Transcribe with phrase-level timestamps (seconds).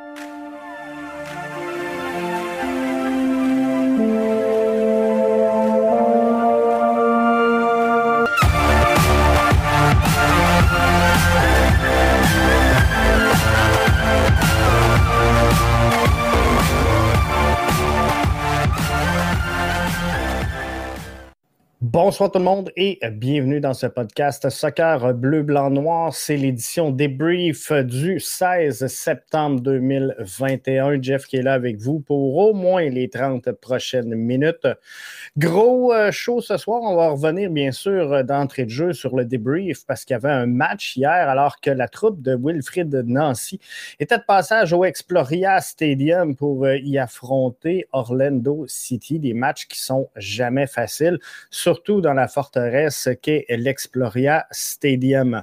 [0.00, 0.27] you
[22.18, 26.12] Bonsoir tout le monde et bienvenue dans ce podcast Soccer Bleu, Blanc, Noir.
[26.12, 31.00] C'est l'édition débrief du 16 septembre 2021.
[31.00, 34.66] Jeff qui est là avec vous pour au moins les 30 prochaines minutes.
[35.36, 36.82] Gros euh, show ce soir.
[36.82, 40.28] On va revenir bien sûr d'entrée de jeu sur le débrief parce qu'il y avait
[40.28, 43.60] un match hier alors que la troupe de Wilfrid Nancy
[44.00, 49.20] était de passage au Exploria Stadium pour euh, y affronter Orlando City.
[49.20, 51.20] Des matchs qui sont jamais faciles,
[51.52, 55.42] surtout dans la forteresse qu'est l'Exploria Stadium.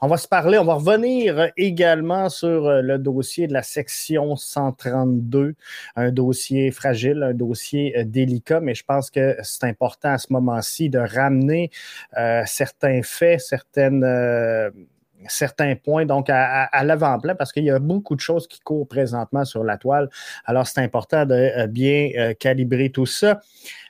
[0.00, 4.34] On va se parler, on va revenir également sur euh, le dossier de la section
[4.36, 5.54] 132,
[5.96, 10.32] un dossier fragile, un dossier euh, délicat, mais je pense que c'est important à ce
[10.32, 11.70] moment-ci de ramener
[12.18, 14.04] euh, certains faits, certaines
[15.28, 19.44] certains points donc à, l'avant-plan parce qu'il y a beaucoup de choses qui courent présentement
[19.44, 20.08] sur la toile.
[20.44, 23.40] Alors, c'est important de bien calibrer tout ça.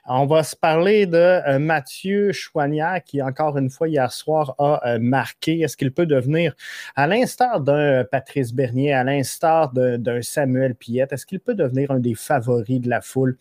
[0.05, 4.81] On va se parler de euh, Mathieu Chouanière qui, encore une fois, hier soir, a
[4.85, 5.61] euh, marqué.
[5.61, 6.53] Est-ce qu'il peut devenir,
[6.97, 11.99] à l'instar d'un Patrice Bernier, à l'instar d'un Samuel Piette, est-ce qu'il peut devenir un
[11.99, 13.37] des favoris de la foule?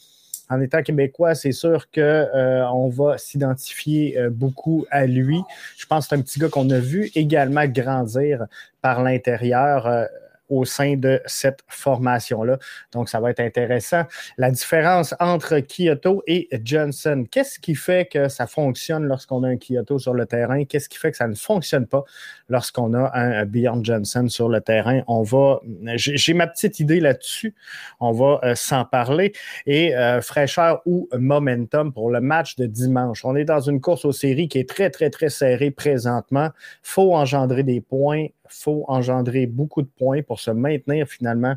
[0.53, 5.41] En étant québécois, c'est sûr qu'on euh, va s'identifier beaucoup à lui.
[5.79, 8.45] Je pense que c'est un petit gars qu'on a vu également grandir
[8.81, 10.09] par l'intérieur
[10.49, 12.59] au sein de cette formation-là.
[12.93, 14.03] Donc, ça va être intéressant.
[14.37, 19.57] La différence entre Kyoto et Johnson, qu'est-ce qui fait que ça fonctionne lorsqu'on a un
[19.57, 20.65] Kyoto sur le terrain?
[20.65, 22.05] Qu'est-ce qui fait que ça ne fonctionne pas
[22.49, 25.03] lorsqu'on a un Bjorn Johnson sur le terrain?
[25.07, 25.61] On va,
[25.95, 27.55] j'ai ma petite idée là-dessus.
[28.01, 29.33] On va euh, s'en parler.
[29.67, 33.25] Et euh, fraîcheur ou momentum pour le match de dimanche.
[33.25, 36.51] On est dans une course aux séries qui est très, très, très serrée présentement.
[36.83, 41.57] faut engendrer des points faut engendrer beaucoup de points pour se maintenir finalement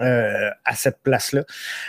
[0.00, 1.44] euh, à cette place-là.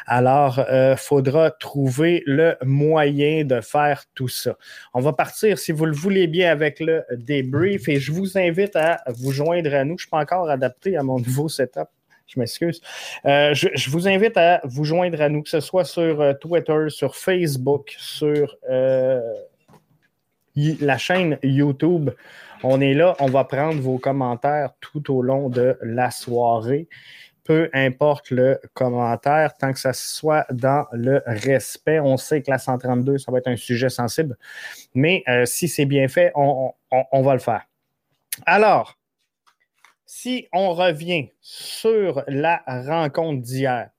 [0.06, 4.58] Alors, il euh, faudra trouver le moyen de faire tout ça.
[4.94, 8.76] On va partir, si vous le voulez bien, avec le débrief et je vous invite
[8.76, 9.92] à vous joindre à nous.
[9.92, 11.88] Je ne suis pas encore adapté à mon nouveau setup.
[12.26, 12.82] Je m'excuse.
[13.26, 16.90] Euh, je, je, vous invite à vous joindre à nous, que ce soit sur Twitter,
[16.90, 18.58] sur Facebook, sur
[20.56, 22.10] la chaîne YouTube.
[22.64, 26.88] On est là, on va prendre vos commentaires tout au long de la soirée.
[27.44, 32.00] Peu importe le commentaire, tant que ça soit dans le respect.
[32.00, 34.38] On sait que la 132, ça va être un sujet sensible,
[34.94, 36.74] mais euh, si c'est bien fait, on,
[37.24, 37.66] va le faire.
[38.46, 39.00] Alors,
[40.06, 43.90] si on revient sur la rencontre d'hier,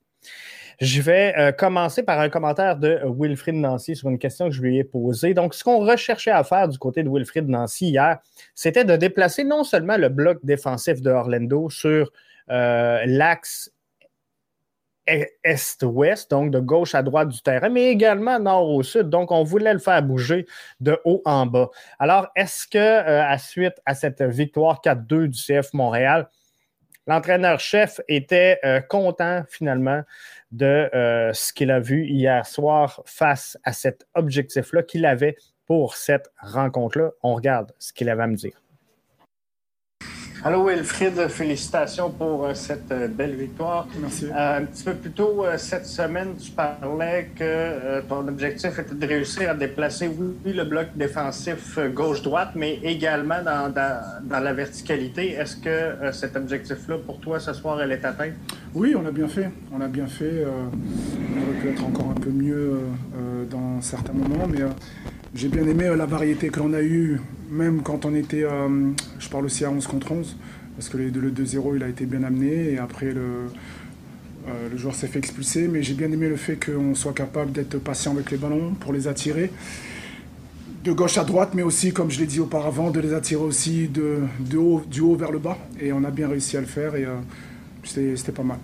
[0.80, 4.62] je vais euh, commencer par un commentaire de Wilfrid Nancy sur une question que je
[4.62, 5.34] lui ai posée.
[5.34, 8.18] Donc, ce qu'on recherchait à faire du côté de Wilfrid Nancy hier,
[8.54, 12.10] c'était de déplacer non seulement le bloc défensif de Orlando sur
[12.50, 13.72] euh, l'axe
[15.06, 19.10] est-ouest, donc de gauche à droite du terrain, mais également nord au sud.
[19.10, 20.46] Donc, on voulait le faire bouger
[20.80, 21.70] de haut en bas.
[21.98, 26.28] Alors, est-ce que, euh, à suite à cette victoire 4-2 du CF Montréal,
[27.06, 28.58] l'entraîneur-chef était
[28.88, 30.02] content finalement
[30.52, 35.36] de euh, ce qu'il a vu hier soir face à cet objectif-là qu'il avait
[35.66, 37.10] pour cette rencontre-là.
[37.22, 38.62] On regarde ce qu'il avait à me dire.
[40.44, 43.86] Allô Wilfried, félicitations pour euh, cette euh, belle victoire.
[44.00, 44.26] Merci.
[44.26, 49.06] Euh, un petit peu plus tôt cette semaine, tu parlais que ton objectif était de
[49.06, 55.30] réussir à déplacer, oui, le bloc défensif gauche-droite, mais également dans, dans, la verticalité.
[55.30, 58.32] Est-ce que cet objectif-là, pour toi, ce soir, elle est atteinte?
[58.74, 59.48] Oui, on a bien fait.
[59.72, 60.44] On a bien fait.
[60.44, 62.80] on aurait pu être encore un peu mieux
[63.48, 64.60] dans certains moments, mais
[65.36, 67.20] j'ai bien aimé la variété que l'on a eue
[67.52, 68.46] même quand on était,
[69.18, 70.31] je parle aussi à 11 contre 11,
[70.82, 73.20] parce que le 2-0 il a été bien amené et après le,
[74.48, 75.68] euh, le joueur s'est fait expulser.
[75.68, 78.92] Mais j'ai bien aimé le fait qu'on soit capable d'être patient avec les ballons pour
[78.92, 79.52] les attirer
[80.82, 83.86] de gauche à droite, mais aussi, comme je l'ai dit auparavant, de les attirer aussi
[83.86, 84.26] de,
[84.56, 85.56] haut, du haut vers le bas.
[85.80, 87.14] Et on a bien réussi à le faire et euh,
[87.84, 88.58] c'était pas mal.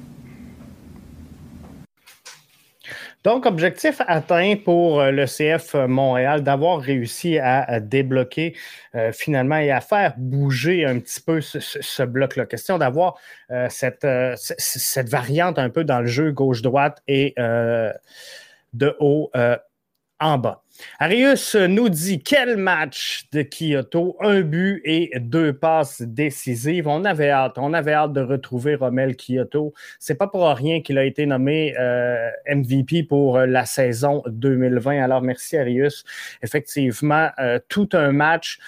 [3.24, 8.54] Donc, objectif atteint pour euh, le CF Montréal d'avoir réussi à, débloquer
[8.94, 12.46] euh, finalement et à faire bouger un petit peu ce, bloc-là.
[12.46, 13.16] Question d'avoir
[13.50, 14.06] euh, cette,
[14.36, 17.34] cette variante un peu dans le jeu gauche-droite et
[18.74, 19.30] de haut
[20.20, 20.62] en bas.
[21.00, 26.86] Arius nous dit quel match de Kyoto, un but et deux passes décisives.
[26.86, 29.74] On avait hâte, on avait hâte de retrouver Romel Kyoto.
[29.98, 35.02] C'est pas pour rien qu'il a été nommé euh, MVP pour la saison 2020.
[35.02, 36.04] Alors merci Arius.
[36.42, 38.58] Effectivement, euh, tout un match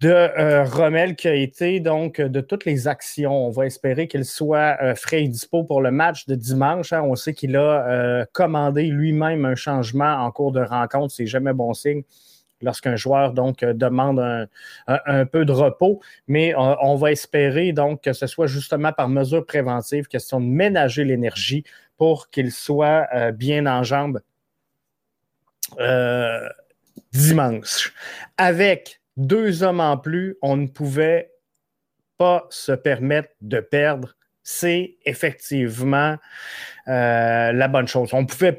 [0.00, 3.46] de euh, Rommel qui a été donc de toutes les actions.
[3.46, 6.92] On va espérer qu'il soit euh, frais et dispo pour le match de dimanche.
[6.92, 7.02] Hein.
[7.02, 11.14] On sait qu'il a euh, commandé lui-même un changement en cours de rencontre.
[11.14, 12.02] C'est jamais bon signe
[12.62, 14.48] lorsqu'un joueur donc demande
[14.86, 16.02] un, peu de repos.
[16.28, 21.04] Mais on va espérer donc que ce soit justement par mesure préventive, question de ménager
[21.04, 21.64] l'énergie
[21.96, 24.20] pour qu'il soit bien en jambes
[27.14, 27.94] dimanche.
[28.36, 31.30] Avec deux hommes en plus, on ne pouvait
[32.16, 34.16] pas se permettre de perdre.
[34.42, 36.16] C'est effectivement
[36.88, 38.14] euh, la bonne chose.
[38.14, 38.52] On on pouvait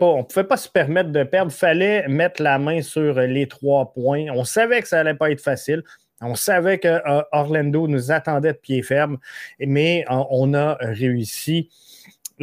[0.44, 1.52] pas se permettre de perdre.
[1.52, 4.28] Il fallait mettre la main sur les trois points.
[4.34, 5.84] On savait que ça allait pas être facile.
[6.22, 9.18] On savait que euh, Orlando nous attendait de pied ferme,
[9.60, 11.70] mais on a réussi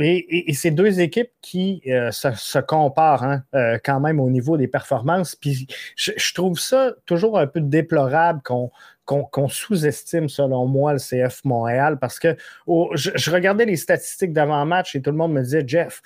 [0.01, 4.69] et, ces deux équipes qui euh, se, comparent hein, euh, quand même au niveau des
[4.69, 5.35] performances.
[5.35, 5.67] Puis
[5.97, 12.19] je, trouve ça toujours un peu déplorable qu'on sous-estime, selon moi, le CF Montréal parce
[12.19, 12.37] que
[12.67, 16.03] je, regardais les statistiques d'avant-match et tout le monde me disait Jeff,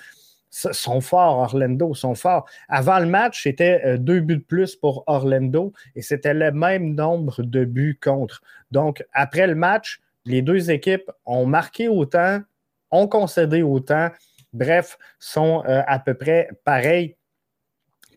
[0.53, 2.45] sont forts, Orlando, sont forts.
[2.69, 6.93] Avant le match, c'était euh, deux buts de plus pour Orlando et c'était le même
[6.93, 8.41] nombre de buts contre.
[8.71, 12.41] Donc, après le match, les deux équipes ont marqué autant,
[12.93, 14.09] ont concédé autant,
[14.53, 17.17] bref, sont euh, à peu près pareils.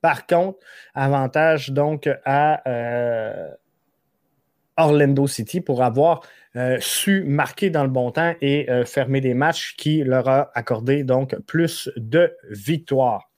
[0.03, 0.59] Par contre,
[0.95, 3.51] avantage donc à euh,
[4.77, 6.21] Orlando City pour avoir
[6.55, 11.03] euh, su marquer dans le bon temps et fermer des matchs qui leur a accordé
[11.03, 13.31] donc plus de victoires.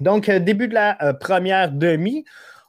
[0.00, 2.24] Donc, début de la première demi,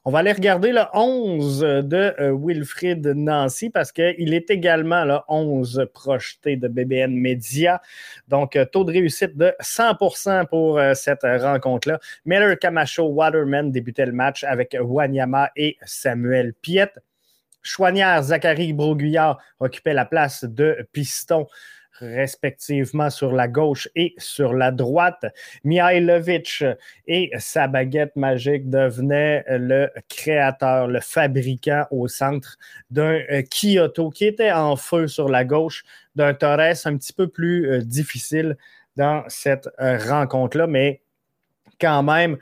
[0.10, 5.20] on va aller regarder le 11 de euh, Wilfrid Nancy parce qu'il est également le
[5.28, 7.80] 11 projeté de BBN Media.
[8.28, 12.00] Donc, euh, taux de réussite de 100% pour euh, cette rencontre-là.
[12.26, 16.90] Miller Camacho Waterman débutait le match avec Wanyama et Samuel Piet.
[17.62, 21.46] Chouanière, Zachary Broguillard occupait la place de Piston
[22.00, 25.26] respectivement sur la gauche et sur la droite.
[25.64, 26.64] Mihailovic
[27.08, 32.58] et sa baguette magique devenaient le créateur, le fabricant au centre
[32.90, 35.84] d'un euh, Kyoto qui était en feu sur la gauche,
[36.16, 38.58] d'un Torres un petit peu plus euh, difficile
[38.96, 41.02] dans cette euh, rencontre-là, mais
[41.80, 42.38] quand même,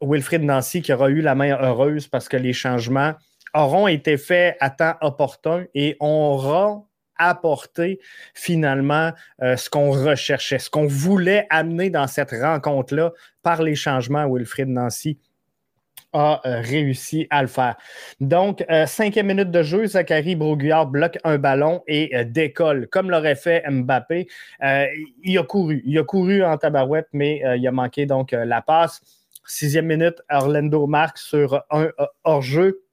[0.00, 3.14] Wilfried Nancy qui aura eu la main heureuse parce que les changements
[3.54, 6.85] auront été faits à temps opportun et auront
[7.18, 8.00] apporter
[8.34, 14.26] finalement euh, ce qu'on recherchait, ce qu'on voulait amener dans cette rencontre-là par les changements.
[14.28, 15.18] Wilfried Nancy
[16.12, 17.76] a euh, réussi à le faire.
[18.20, 23.36] Donc, euh, cinquième minute de jeu, Zachary Broguillard bloque un ballon et décolle, comme l'aurait
[23.36, 24.26] fait Mbappé.
[25.22, 29.02] il a couru, il a couru en tabarouette, mais il a manqué donc la passe.
[29.48, 31.90] Sixième minute, Orlando marque sur un
[32.24, 32.85] hors-jeu.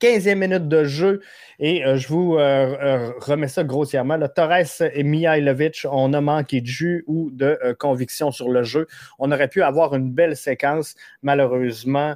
[0.00, 1.20] 15e minute de jeu
[1.60, 4.16] et euh, je vous euh, euh, remets ça grossièrement.
[4.16, 8.86] Le Torres et Mihailovic, on a manqué de jus ou de conviction sur le jeu.
[9.18, 10.94] On aurait pu avoir une belle séquence.
[11.22, 12.14] Malheureusement,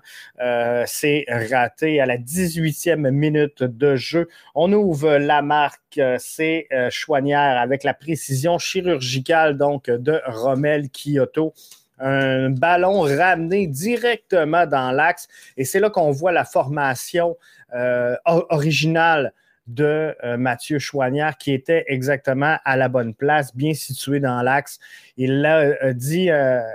[0.86, 4.28] c'est raté à la 18e minute de jeu.
[4.54, 11.52] On ouvre la marque, c'est Chouanière avec la précision chirurgicale donc de Rommel Kyoto
[12.02, 15.28] un ballon ramené directement dans l'axe.
[15.56, 17.36] Et c'est là qu'on voit la formation
[17.74, 19.32] euh, originale
[19.68, 24.80] de euh, Mathieu Chouanière qui était exactement à la bonne place, bien situé dans l'axe.
[25.16, 26.28] Il l'a euh, dit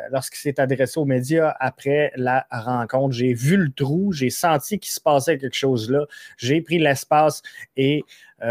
[0.09, 3.13] lorsqu'il s'est adressé aux médias après la rencontre.
[3.13, 6.05] J'ai vu le trou, j'ai senti qu'il se passait quelque chose là,
[6.37, 7.41] j'ai pris l'espace
[7.75, 8.03] et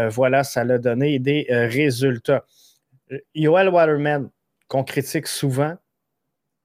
[0.09, 2.45] voilà, ça l'a donné des résultats.
[3.33, 4.29] Yoel Waterman,
[4.67, 5.77] qu'on critique souvent,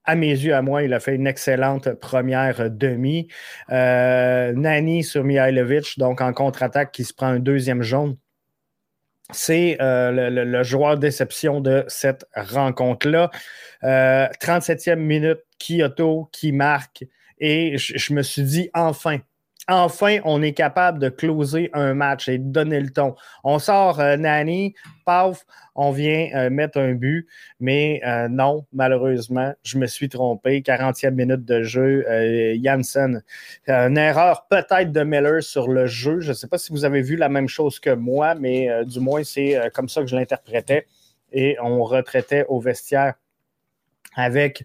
[0.05, 3.29] à mes yeux, à moi, il a fait une excellente première demi.
[3.71, 8.17] Euh, Nani sur Mihailovic, donc en contre-attaque, qui se prend un deuxième jaune.
[9.31, 13.31] C'est euh, le, joueur déception de cette rencontre-là.
[13.83, 17.05] 37e euh, minute, Kyoto qui marque.
[17.39, 19.19] Et je me suis dit, enfin,
[19.69, 23.15] enfin, on est capable de closer un match et de donner le ton.
[23.45, 27.29] On sort euh, Nani, paf, on vient euh, mettre un but,
[27.61, 30.61] mais euh, non, malheureusement, je me suis trompé.
[30.61, 32.05] 40e minute de jeu,
[32.63, 33.23] Janssen.
[33.69, 36.21] Une erreur peut-être de Miller sur le jeu.
[36.21, 39.01] Je ne sais pas si vous avez vu la même chose que moi, mais du
[39.01, 40.87] moins, c'est comme ça que je l'interprétais.
[41.33, 43.15] Et on retraitait au vestiaire
[44.15, 44.65] avec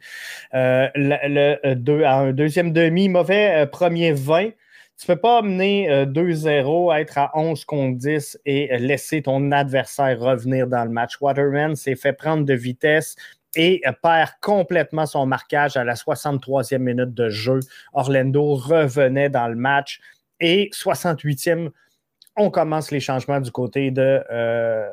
[0.54, 4.50] le, un deuxième demi, mauvais premier 20.
[5.00, 10.20] Tu ne peux pas mener 2-0, être à 11 contre 10 et laisser ton adversaire
[10.20, 11.22] revenir dans le match.
[11.22, 13.16] Waterman s'est fait prendre de vitesse
[13.56, 17.60] et perd complètement son marquage à la 63e minute de jeu.
[17.94, 20.00] Orlando revenait dans le match
[20.40, 21.72] et 68e,
[22.36, 24.88] on commence les changements du côté de euh,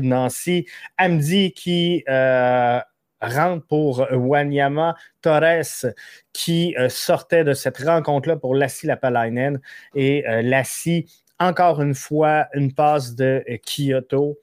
[0.00, 0.66] Nancy.
[0.96, 2.80] Amdi qui euh,
[3.20, 4.94] rentre pour Wanyama.
[5.22, 5.92] Torres
[6.32, 9.60] qui euh, sortait de cette rencontre-là pour Lassie Lapalainen.
[9.94, 11.06] Et Lassie,
[11.38, 14.38] encore une fois, une passe de Kyoto.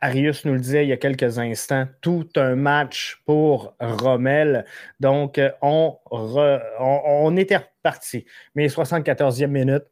[0.00, 4.64] Arius nous le disait il y a quelques instants, tout un match pour Rommel.
[5.00, 8.26] Donc, on, on, était reparti.
[8.54, 9.84] Mais 74e minute,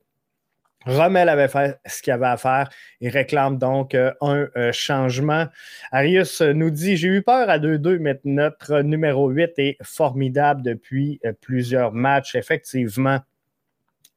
[0.87, 2.69] Rommel avait fait ce qu'il avait à faire.
[3.01, 5.47] Il réclame donc euh, un euh, changement.
[5.93, 11.21] Arius nous dit J'ai eu peur à 2-2, mais notre numéro 8 est formidable depuis
[11.25, 12.35] euh, plusieurs matchs.
[12.35, 13.19] Effectivement,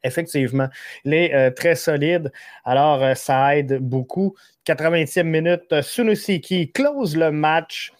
[0.03, 0.69] effectivement,
[1.05, 2.31] il est très solide.
[2.65, 4.36] Alors, ça aide beaucoup.
[4.65, 7.91] 80e minute, Sunusi qui close le match.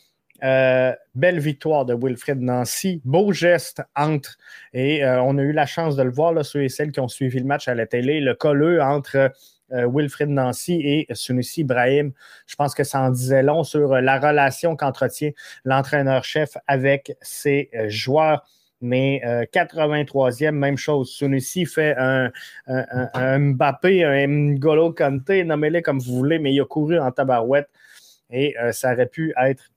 [0.44, 3.01] Euh, belle victoire de Wilfred Nancy.
[3.06, 4.38] Beau geste entre,
[4.72, 7.00] et euh, on a eu la chance de le voir, là, ceux et celles qui
[7.00, 9.32] ont suivi le match à la télé, le colleux entre
[9.74, 12.12] euh, Wilfred Nancy et Sunusi Ibrahim.
[12.46, 15.32] Je pense que ça en disait long sur la relation qu'entretient
[15.65, 18.46] l'entraîneur-chef avec ses joueurs.
[18.79, 21.10] Mais 83e, même chose.
[21.10, 22.32] Sunusi fait un,
[23.39, 27.70] Mbappé, un N'Golo Kanté, nommez-les comme vous voulez, mais il a couru en tabarouette
[28.29, 29.72] et ça aurait pu être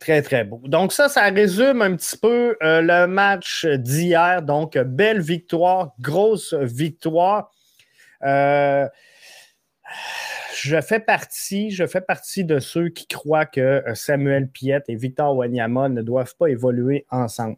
[0.00, 0.60] Très, très beau.
[0.64, 4.42] Donc, ça, ça résume un petit peu euh, le match d'hier.
[4.42, 7.50] Donc, belle victoire, grosse victoire.
[8.22, 8.86] Euh,
[10.54, 14.94] je fais partie, je fais partie de ceux qui croient que euh, Samuel Piette et
[14.94, 17.56] Victor Wanyama ne doivent pas évoluer ensemble.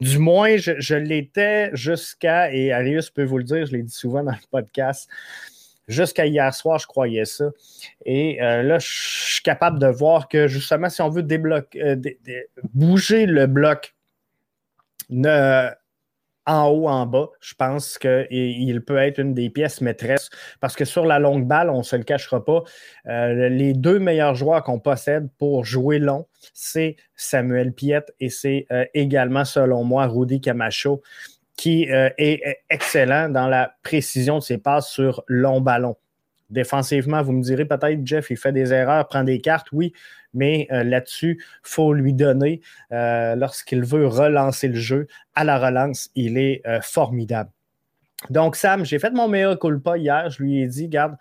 [0.00, 3.92] Du moins, je, je l'étais jusqu'à, et Arius peut vous le dire, je l'ai dit
[3.92, 5.08] souvent dans le podcast,
[5.86, 7.50] Jusqu'à hier soir, je croyais ça.
[8.06, 11.96] Et euh, là, je suis capable de voir que justement, si on veut débloquer, euh,
[12.72, 13.94] bouger le bloc
[16.46, 20.30] en haut, en bas, je pense qu'il peut être une des pièces maîtresses.
[20.60, 22.62] Parce que sur la longue balle, on ne se le cachera pas,
[23.06, 28.66] euh, les deux meilleurs joueurs qu'on possède pour jouer long, c'est Samuel Piette et c'est
[28.94, 31.02] également, selon moi, Rudy Camacho
[31.56, 35.96] qui euh, est excellent dans la précision de ses passes sur long ballon.
[36.50, 39.92] Défensivement, vous me direz peut-être, Jeff, il fait des erreurs, prend des cartes, oui,
[40.34, 42.60] mais euh, là-dessus, il faut lui donner,
[42.92, 47.50] euh, lorsqu'il veut relancer le jeu, à la relance, il est formidable.
[48.30, 50.30] Donc, Sam, j'ai fait mon meilleur culpa hier.
[50.30, 51.16] Je lui ai dit, garde,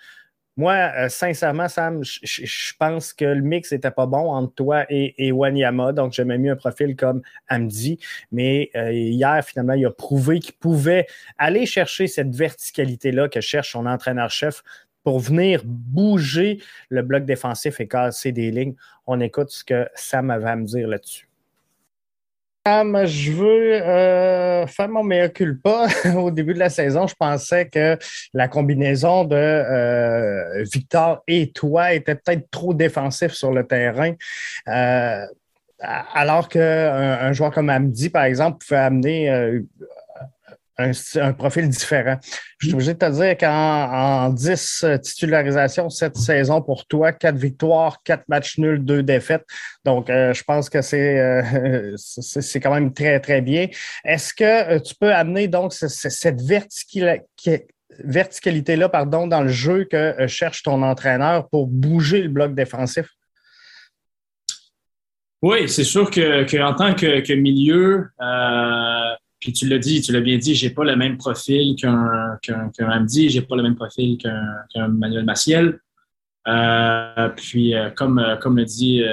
[0.55, 5.31] moi, euh, sincèrement, Sam, je pense que le mix n'était pas bon entre toi et,
[5.31, 5.93] Wanyama.
[5.93, 8.00] Donc, j'aimais mieux un profil comme Amdi.
[8.31, 11.07] Mais euh, hier, finalement, il a prouvé qu'il pouvait
[11.39, 14.63] aller chercher cette verticalité-là que cherche son entraîneur-chef
[15.03, 18.75] pour venir bouger le bloc défensif et casser des lignes.
[19.07, 21.27] On écoute ce que Sam avait à me dire là-dessus
[22.65, 25.88] je veux euh, faire mon meilleur culpa.
[26.15, 27.98] Au début de la saison, je pensais que
[28.34, 34.13] la combinaison de euh, Victor et toi était peut-être trop défensif sur le terrain.
[34.67, 35.25] Euh,
[35.79, 39.60] alors qu'un un joueur comme Amdi, par exemple, pouvait amener
[41.15, 42.17] un, profil différent.
[42.59, 47.35] Je suis obligé de te dire qu'en 10 euh, titularisations cette saison pour toi, 4
[47.35, 49.45] victoires, 4 matchs nuls, 2 défaites.
[49.85, 53.67] Donc, euh, je pense que euh, c'est c'est quand même très, très bien.
[54.05, 60.81] Est-ce que tu peux amener donc cette verticalité-là pardon, dans le jeu que cherche ton
[60.83, 63.07] entraîneur pour bouger le bloc défensif?
[65.41, 68.07] Oui, c'est sûr qu'en que tant que, que milieu,
[69.43, 72.69] puis tu l'as dit, tu l'as bien dit, j'ai pas le même profil qu'un qu'un
[72.69, 75.79] qu'un Amdi, j'ai pas le même profil qu'un Manuel Maciel.
[76.47, 79.03] Euh, puis euh, comme euh, comme le dit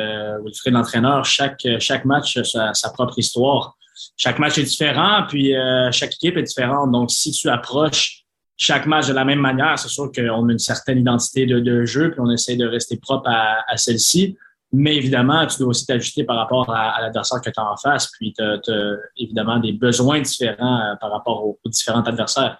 [0.44, 3.76] Wilfred l'entraîneur, chaque chaque match a sa, propre histoire.
[4.16, 5.52] Chaque match est différent, puis
[5.90, 6.92] chaque équipe est différente.
[6.92, 8.22] Donc si tu approches
[8.56, 11.84] chaque match de la même manière, c'est sûr qu'on a une certaine identité de, de,
[11.86, 14.36] jeu, puis on essaie de rester propre à, à celle-ci.
[14.72, 18.08] Mais évidemment, tu dois aussi t'ajuster par rapport à, l'adversaire que tu as en face,
[18.12, 18.60] puis tu as,
[19.16, 22.58] évidemment des besoins différents euh, par rapport aux, différents adversaires.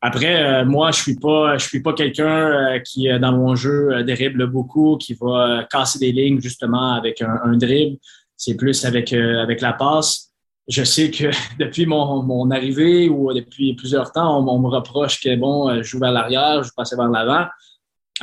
[0.00, 2.26] Après, euh, moi, je suis pas, je suis pas quelqu'un
[2.74, 7.56] euh, qui, dans mon jeu, dribble beaucoup, qui va casser des lignes justement avec un,
[7.56, 7.98] dribble.
[8.36, 10.30] C'est plus avec, avec la passe.
[10.68, 15.74] Je sais que depuis mon, arrivée ou depuis plusieurs temps, on, me reproche que bon,
[15.76, 17.46] je joue vers l'arrière, je passe vers l'avant.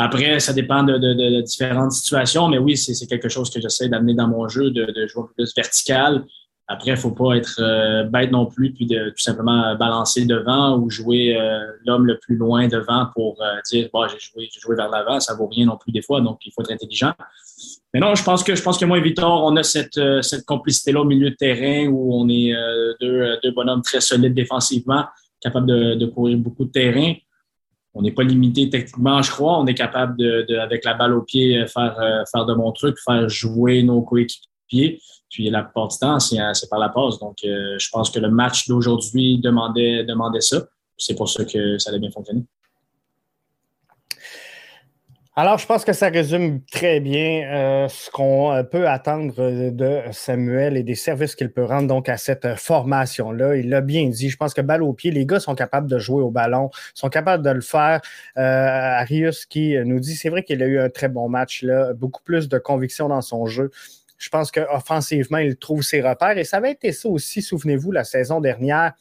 [0.01, 4.29] Après, ça dépend de, différentes situations, mais oui, c'est quelque chose que j'essaie d'amener dans
[4.29, 6.23] mon jeu, de, jouer un peu plus vertical.
[6.69, 10.77] Après, il faut pas être euh, bête non plus, puis de tout simplement balancer devant
[10.77, 14.75] ou jouer euh, l'homme le plus loin devant pour euh, dire bon, j'ai joué, joué
[14.77, 17.11] vers l'avant, ça vaut rien non plus des fois, donc il faut être intelligent.
[17.93, 19.99] Mais non, je pense que je pense que moi et Victor, on a cette,
[20.45, 22.53] complicité-là au milieu de terrain où on est
[23.01, 25.05] deux, deux bonhommes très solides défensivement,
[25.41, 27.15] capables de, de courir beaucoup de terrain
[27.99, 29.59] on n'est pas limité techniquement, je crois.
[29.59, 32.97] On est capable de, avec la balle au pied, faire, euh, faire de mon truc,
[32.97, 35.01] faire jouer nos coéquipiers.
[35.29, 37.19] Puis la plupart du temps, c'est par la passe.
[37.19, 40.63] Donc, euh, je pense que le match d'aujourd'hui demandait, demandait ça.
[40.97, 42.45] C'est pour ça que ça allait bien fonctionner.
[45.41, 50.01] Alors, je pense que ça résume très bien euh, ce qu'on euh, peut attendre de
[50.11, 53.55] Samuel et des services qu'il peut rendre donc à cette formation-là.
[53.55, 54.29] Il l'a bien dit.
[54.29, 57.07] Je pense que balle au pied, les gars sont capables de jouer au ballon, sont
[57.07, 58.01] capables de le faire.
[58.35, 61.93] Euh, Arius qui nous dit, c'est vrai qu'il a eu un très bon match, là,
[61.93, 63.71] beaucoup plus de conviction dans son jeu.
[64.17, 66.37] Je pense qu'offensivement, il trouve ses repères.
[66.37, 68.91] Et ça avait été ça aussi, souvenez-vous, la saison dernière.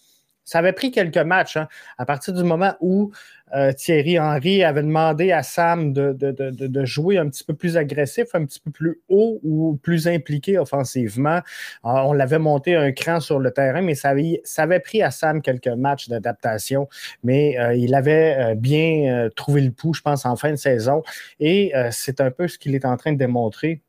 [0.44, 1.56] Ça avait pris quelques matchs.
[1.56, 1.66] Hein,
[1.98, 3.10] à partir du moment où
[3.54, 8.44] euh, Thierry Henry avait demandé à Sam de, jouer un petit peu plus agressif, un
[8.44, 11.38] petit peu plus haut ou plus impliqué offensivement.
[11.38, 15.42] Euh, on l'avait monté un cran sur le terrain, mais ça avait, pris à Sam
[15.42, 16.88] quelques matchs d'adaptation.
[17.22, 21.02] Mais euh, il avait bien trouvé le pouls, je pense, en fin de saison.
[21.40, 23.80] Et c'est un peu ce qu'il est en train de démontrer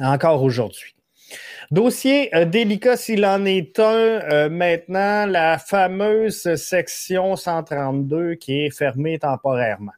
[0.00, 0.94] encore aujourd'hui.
[1.70, 3.94] Dossier euh, délicat s'il en est un.
[3.94, 9.92] Euh, maintenant, la fameuse section 132 qui est fermée temporairement.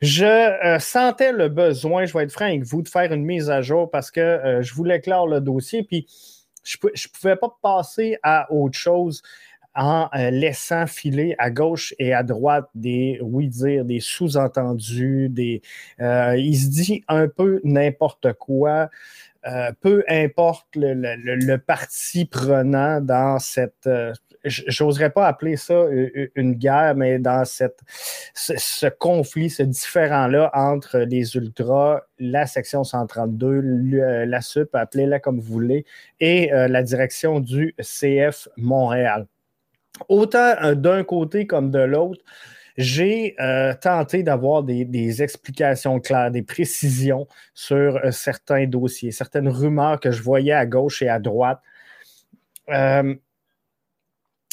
[0.00, 3.50] Je euh, sentais le besoin, je vais être franc avec vous, de faire une mise
[3.50, 6.06] à jour parce que je voulais clore le dossier, puis
[6.64, 9.22] je ne pouvais pas passer à autre chose
[9.76, 15.62] en laissant filer à gauche et à droite des oui-dire, des sous-entendus, des
[15.98, 18.88] il se dit un peu n'importe quoi.
[19.46, 25.84] Euh, peu importe le, parti prenant dans cette, euh, j'oserais pas appeler ça
[26.34, 27.80] une guerre, mais dans cette,
[28.34, 33.60] ce, conflit, ce différent-là entre les ultras, la section 132,
[34.24, 35.84] la SUP, appelez-la comme vous voulez,
[36.20, 39.26] et euh, la direction du CF Montréal.
[40.08, 42.22] Autant d'un côté comme de l'autre,
[42.76, 50.00] j'ai euh, tenté d'avoir des, explications claires, des précisions sur euh, certains dossiers, certaines rumeurs
[50.00, 51.60] que je voyais à gauche et à droite.
[52.70, 53.14] Euh,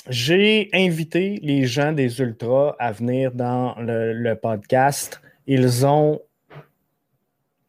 [0.10, 5.22] j'ai invité les gens des Ultras à venir dans le, podcast.
[5.48, 6.22] Ils ont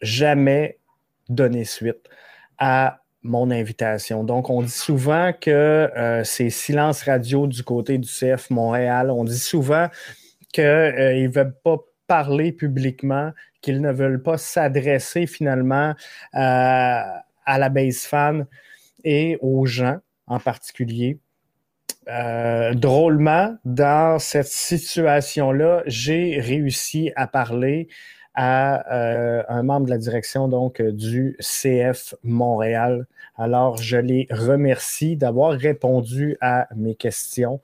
[0.01, 0.79] jamais
[1.29, 2.09] donné suite
[2.59, 4.25] à mon invitation.
[4.25, 5.91] Donc, on dit souvent que
[6.25, 9.11] c'est silence radio du côté du CF Montréal.
[9.11, 9.89] On dit souvent
[10.53, 15.95] qu'ils euh, ne veulent pas parler publiquement, qu'ils ne veulent pas s'adresser finalement
[16.35, 17.01] euh,
[17.45, 18.47] à la base fan
[19.05, 21.19] et aux gens en particulier.
[22.09, 27.89] Euh, drôlement, dans cette situation-là, j'ai réussi à parler
[28.35, 33.07] à un membre de la direction donc du CF Montréal.
[33.37, 37.61] Alors, je les remercie d'avoir répondu à mes questions.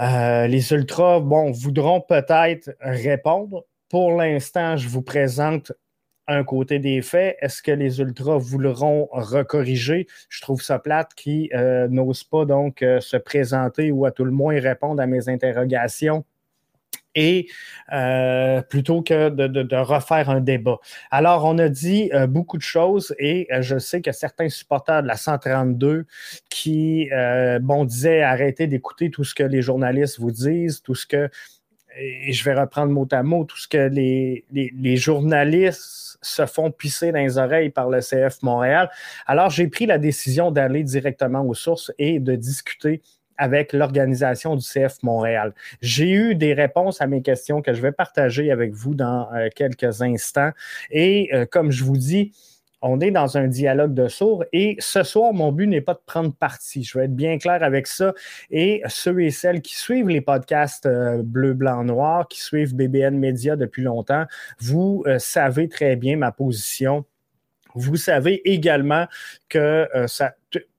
[0.00, 3.64] Euh, les Ultras, bon, voudront peut-être répondre.
[3.88, 5.72] Pour l'instant, je vous présente
[6.28, 7.36] un côté des faits.
[7.40, 10.06] Est-ce que les Ultras voudront recorriger?
[10.28, 14.24] Je trouve ça plate qui euh, n'ose pas donc euh, se présenter ou à tout
[14.24, 16.24] le moins répondre à mes interrogations
[17.16, 17.48] et
[17.92, 20.78] euh, plutôt que de, refaire un débat.
[21.10, 25.02] Alors, on a dit euh, beaucoup de choses et euh, je sais que certains supporters
[25.02, 26.04] de la 132
[26.50, 27.08] qui,
[27.62, 31.30] bon, disaient arrêtez d'écouter tout ce que les journalistes vous disent, tout ce que,
[31.98, 36.70] et je vais reprendre mot à mot, tout ce que les, les journalistes se font
[36.70, 38.90] pisser dans les oreilles par le CF Montréal.
[39.26, 43.00] Alors, j'ai pris la décision d'aller directement aux sources et de discuter
[43.38, 45.54] avec l'organisation du CF Montréal.
[45.80, 49.48] J'ai eu des réponses à mes questions que je vais partager avec vous dans euh,
[49.54, 50.50] quelques instants.
[50.90, 52.32] Et euh, comme je vous dis,
[52.82, 56.02] on est dans un dialogue de sourds et ce soir, mon but n'est pas de
[56.04, 56.84] prendre parti.
[56.84, 58.12] Je vais être bien clair avec ça.
[58.50, 63.18] Et ceux et celles qui suivent les podcasts euh, bleu, blanc, noir, qui suivent BBN
[63.18, 64.26] Media depuis longtemps,
[64.58, 67.04] vous savez très bien ma position.
[67.74, 69.06] Vous savez également
[69.48, 70.34] que ça,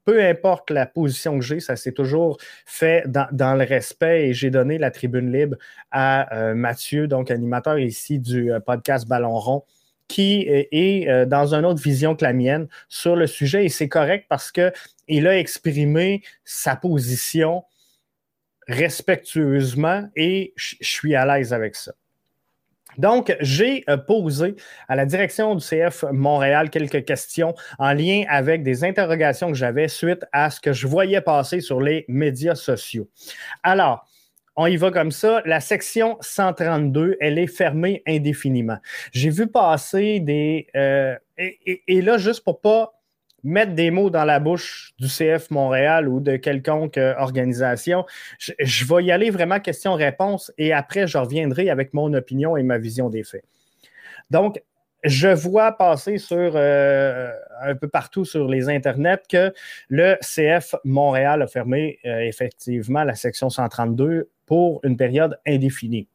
[0.08, 4.50] peu importe la position que j'ai, ça s'est toujours fait dans, le respect et j'ai
[4.50, 5.58] donné la tribune libre
[5.92, 9.66] à euh, Mathieu, donc animateur ici du euh, podcast Ballon rond
[10.08, 13.90] qui est, euh, dans une autre vision que la mienne sur le sujet et c'est
[13.90, 17.66] correct parce qu'il a exprimé sa position
[18.70, 21.92] respectueusement et je suis à l'aise avec ça.
[22.98, 24.56] Donc, j'ai euh, posé
[24.88, 29.88] à la direction du CF Montréal quelques questions en lien avec des interrogations que j'avais
[29.88, 33.08] suite à ce que je voyais passer sur les médias sociaux.
[33.64, 34.08] Alors,
[34.60, 35.42] on y va comme ça.
[35.46, 38.78] La section 132, elle est fermée indéfiniment.
[39.12, 40.68] J'ai vu passer des...
[40.76, 42.97] Euh, et, là, juste pour pas
[43.48, 48.06] mettre des mots dans la bouche du CF Montréal ou de quelconque euh, organisation.
[48.40, 52.78] Je, vais y aller vraiment question-réponse et après, je reviendrai avec mon opinion et ma
[52.78, 53.46] vision des faits.
[54.30, 54.62] Donc,
[55.06, 57.32] je vois passer sur euh,
[57.62, 59.54] un peu partout sur les internets que
[59.88, 66.10] le CF Montréal a fermé euh, effectivement la section 132 pour une période indéfinie.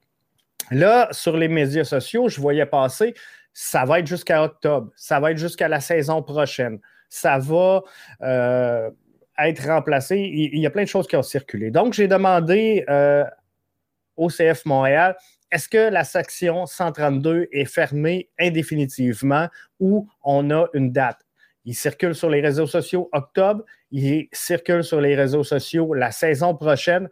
[0.71, 3.15] Là, sur les médias sociaux, je voyais passer,
[3.55, 6.79] ça va être jusqu'à octobre, ça va être jusqu'à la saison prochaine
[7.13, 7.83] ça va
[8.23, 8.91] euh,
[9.39, 10.19] être remplacé.
[10.19, 11.71] Il, y a plein de choses qui ont circulé.
[11.71, 13.25] Donc, j'ai demandé euh,
[14.17, 15.15] au CF Montréal,
[15.51, 19.49] est-ce que la section 132 est fermée indéfinitivement
[19.79, 21.19] ou on a une date?
[21.67, 26.57] Il circule sur les réseaux sociaux octobre, il circule sur les réseaux sociaux la saison
[26.57, 27.11] prochaine.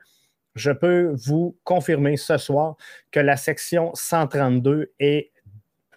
[0.54, 2.76] Je peux vous confirmer ce soir
[3.10, 5.30] que la section 132 est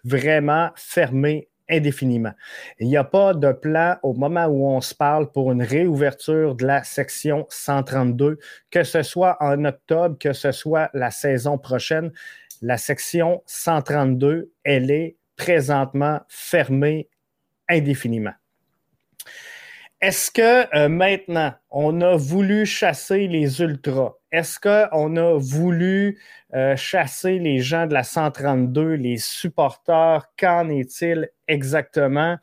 [0.04, 2.32] vraiment fermée indéfiniment.
[2.78, 6.54] Il n'y a pas de plan au moment où on se parle pour une réouverture
[6.54, 8.38] de la section 132,
[8.70, 12.12] que ce soit en octobre, que ce soit la saison prochaine.
[12.62, 17.08] La section 132, elle est présentement fermée
[17.68, 18.34] indéfiniment.
[20.04, 24.12] Est-ce que euh, maintenant, on a voulu chasser les ultras?
[24.30, 26.20] Est-ce qu'on a voulu
[26.52, 30.30] euh, chasser les gens de la 132, les supporters?
[30.38, 32.36] Qu'en est-il exactement?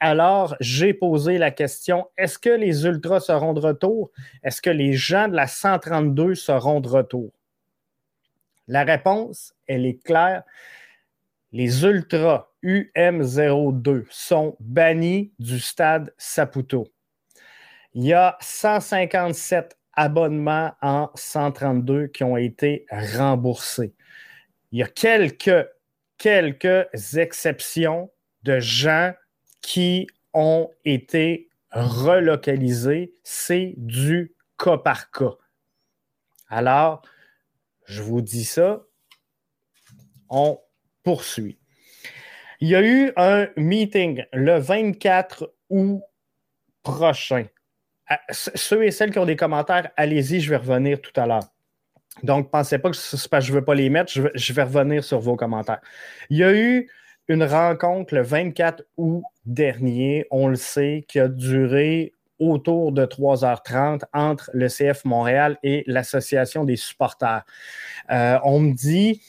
[0.00, 4.10] Alors, j'ai posé la question, est-ce que les ultras seront de retour?
[4.42, 7.30] Est-ce que les gens de la 132 seront de retour?
[8.66, 10.42] La réponse, elle est claire.
[11.52, 16.90] Les ultras UM02 sont bannis du stade Saputo.
[17.94, 23.94] Il y a 157 abonnements en 132 qui ont été remboursés.
[24.72, 25.68] Il y a quelques,
[26.18, 28.10] quelques exceptions
[28.42, 29.12] de gens
[29.62, 33.14] qui ont été relocalisés.
[33.22, 35.36] C'est du cas par cas.
[36.48, 37.02] Alors,
[37.86, 38.82] je vous dis ça,
[40.28, 40.60] on
[41.04, 41.60] poursuit.
[42.60, 46.02] Il y a eu un meeting le 24 août
[46.82, 47.46] prochain
[48.30, 51.48] ceux et celles qui ont des commentaires, allez-y, je vais revenir tout à l'heure.
[52.22, 55.02] Donc, pensez pas que parce que je ne veux pas les mettre, je vais, revenir
[55.02, 55.80] sur vos commentaires.
[56.30, 56.88] Il y a eu
[57.28, 64.02] une rencontre le 24 août dernier, on le sait, qui a duré autour de 3h30
[64.12, 67.44] entre le CF Montréal et l'Association des supporters.
[68.10, 69.22] Euh, on me dit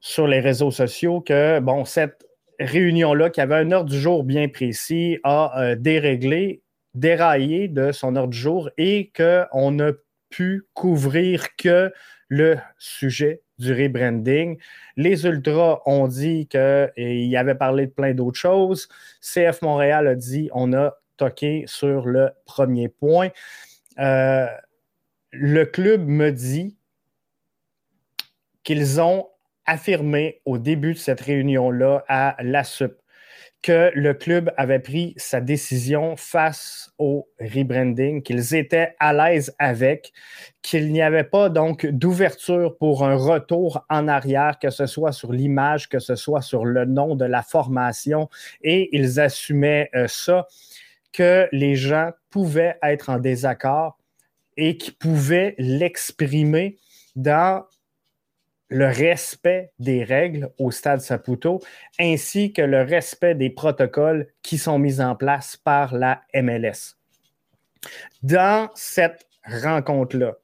[0.00, 2.26] sur les réseaux sociaux que, bon, cette
[2.58, 6.62] réunion-là, qui avait un heure du jour bien précis, a euh, déréglé
[6.96, 9.92] déraillé de son ordre du jour et qu'on n'a
[10.30, 11.92] pu couvrir que
[12.28, 14.58] le sujet du rebranding.
[14.96, 18.88] Les Ultras ont dit qu'il avait parlé de plein d'autres choses.
[19.20, 23.28] CF Montréal a dit on a toqué sur le premier point.
[23.98, 24.46] Euh,
[25.30, 26.76] le club me dit
[28.64, 29.28] qu'ils ont
[29.64, 33.00] affirmé au début de cette réunion-là à la SUP
[33.62, 40.12] que le club avait pris sa décision face au rebranding, qu'ils étaient à l'aise avec,
[40.62, 45.32] qu'il n'y avait pas donc d'ouverture pour un retour en arrière, que ce soit sur
[45.32, 48.28] l'image, que ce soit sur le nom de la formation,
[48.62, 50.46] et ils assumaient euh, ça,
[51.12, 53.98] que les gens pouvaient être en désaccord
[54.56, 56.76] et qu'ils pouvaient l'exprimer
[57.16, 57.64] dans
[58.68, 61.60] le respect des règles au stade Saputo,
[62.00, 66.96] ainsi que le respect des protocoles qui sont mis en place par la MLS.
[68.22, 70.36] Dans cette rencontre-là,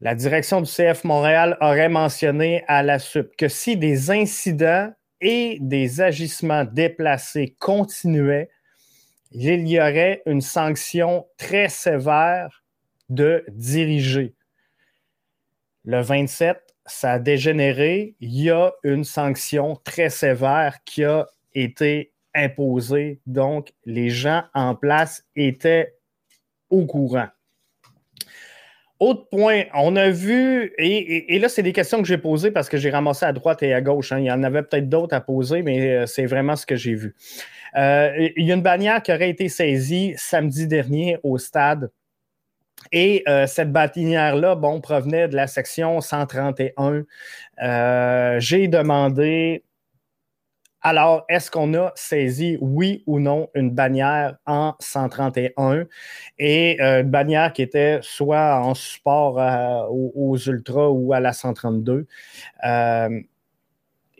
[0.00, 5.58] la direction du CF Montréal aurait mentionné à la SUP que si des incidents et
[5.60, 8.48] des agissements déplacés continuaient,
[9.32, 12.62] il y aurait une sanction très sévère
[13.08, 14.34] de diriger
[15.88, 18.14] le 27, ça a dégénéré.
[18.20, 23.20] Il y a une sanction très sévère qui a été imposée.
[23.24, 25.94] Donc, les gens en place étaient
[26.68, 27.28] au courant.
[29.00, 32.76] Autre point, on a vu, et, là, c'est des questions que j'ai posées parce que
[32.76, 34.12] j'ai ramassé à droite et à gauche.
[34.12, 34.18] Hein.
[34.18, 36.96] Il y en avait peut-être d'autres à poser, mais euh, c'est vraiment ce que j'ai
[36.96, 37.16] vu.
[37.76, 41.90] Euh, il y a une bannière qui aurait été saisie samedi dernier au stade
[42.92, 47.04] Et euh, cette bâtinière-là, bon, provenait de la section 131.
[47.62, 49.64] Euh, j'ai demandé,
[50.80, 55.86] alors, est-ce qu'on a saisi, oui ou non, une bannière en 131
[56.38, 59.36] et euh, une bannière qui était soit en support
[59.90, 62.06] aux, aux, Ultras ou à la 132?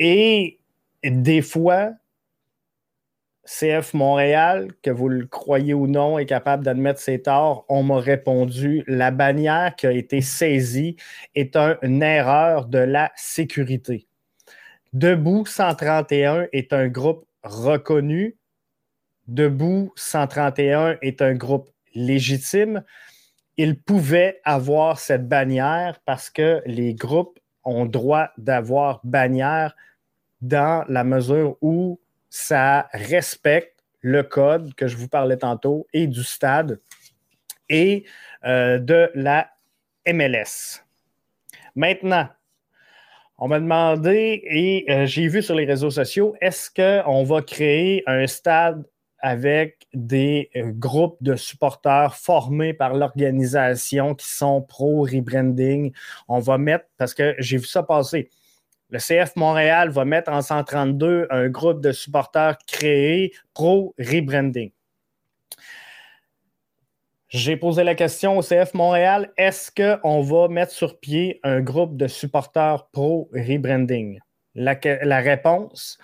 [0.00, 0.58] et
[1.04, 1.92] des fois,
[3.48, 7.98] CF Montréal, que vous le croyez ou non, est capable d'admettre ses torts, on m'a
[7.98, 10.96] répondu la bannière qui a été saisie
[11.34, 14.06] est une erreur de la sécurité.
[14.92, 18.36] Debout 131 est un groupe reconnu.
[19.28, 22.84] Debout 131 est un groupe légitime.
[23.56, 29.74] Il pouvait avoir cette bannière parce que les groupes ont droit d'avoir bannière
[30.42, 31.98] dans la mesure où
[32.30, 36.80] ça respecte le code que je vous parlais tantôt et du stade
[37.68, 38.04] et
[38.44, 39.50] euh, de la
[40.06, 40.84] MLS.
[41.74, 42.28] Maintenant,
[43.38, 48.02] on m'a demandé et euh, j'ai vu sur les réseaux sociaux, est-ce qu'on va créer
[48.06, 48.84] un stade
[49.20, 55.92] avec des euh, groupes de supporters formés par l'organisation qui sont pro-rebranding?
[56.26, 58.30] On va mettre, parce que j'ai vu ça passer,
[58.90, 64.70] le CF Montréal va mettre en 132 un groupe de supporters créé pro-rebranding.
[67.28, 71.98] J'ai posé la question au CF Montréal, est-ce qu'on va mettre sur pied un groupe
[71.98, 74.18] de supporters pro-rebranding?
[74.54, 75.98] La, la, réponse,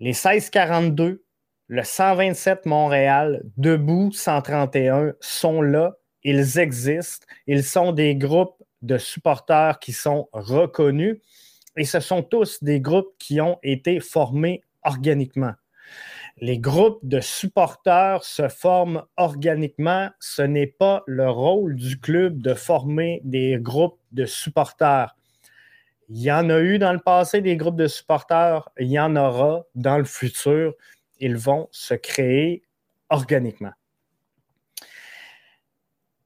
[0.00, 1.24] les 1642,
[1.68, 5.94] le 127 Montréal, Debout 131 sont là,
[6.24, 11.20] ils existent, ils sont des groupes de supporters qui sont reconnus
[11.76, 15.52] et ce sont tous des groupes qui ont été formés organiquement.
[16.38, 20.10] Les groupes de supporters se forment organiquement.
[20.20, 25.16] Ce n'est pas le rôle du club de former des groupes de supporters.
[26.08, 29.16] Il y en a eu dans le passé des groupes de supporters, il y en
[29.16, 30.74] aura dans le futur.
[31.18, 32.62] Ils vont se créer
[33.08, 33.72] organiquement.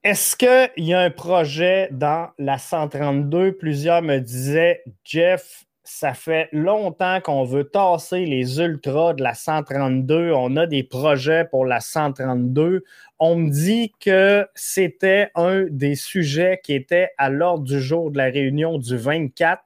[0.03, 3.53] Est-ce qu'il y a un projet dans la 132?
[3.59, 10.33] Plusieurs me disaient, Jeff, ça fait longtemps qu'on veut tasser les ultras de la 132.
[10.33, 12.83] On a des projets pour la 132.
[13.19, 18.17] On me dit que c'était un des sujets qui était à l'ordre du jour de
[18.17, 19.63] la réunion du 24,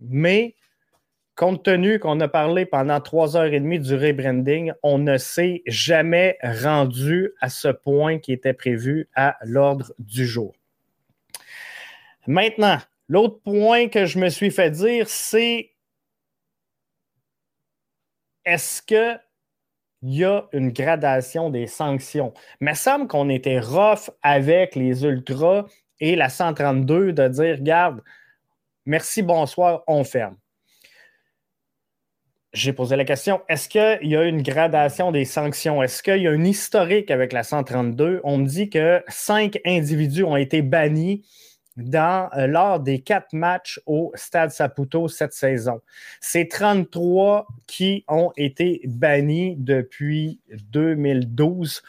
[0.00, 0.54] mais
[1.38, 5.62] compte tenu qu'on a parlé pendant trois heures et demie du rebranding, on ne s'est
[5.66, 10.52] jamais rendu à ce point qui était prévu à l'ordre du jour.
[12.26, 15.70] Maintenant, l'autre point que je me suis fait dire, c'est
[18.44, 19.20] est-ce qu'il
[20.02, 22.34] y a une gradation des sanctions?
[22.60, 25.66] Il me semble qu'on était rough avec les ultras
[26.00, 28.02] et la 132 de dire, regarde,
[28.86, 30.36] merci, bonsoir, on ferme
[32.52, 35.82] j'ai posé la question, est-ce qu'il y a une gradation des sanctions?
[35.82, 38.20] Est-ce qu'il y a un historique avec la 132?
[38.24, 41.24] On me dit que cinq individus ont été bannis
[41.76, 45.80] dans, euh, lors des quatre matchs au Stade Saputo cette saison.
[46.20, 51.82] C'est 33 qui ont été bannis depuis 2012.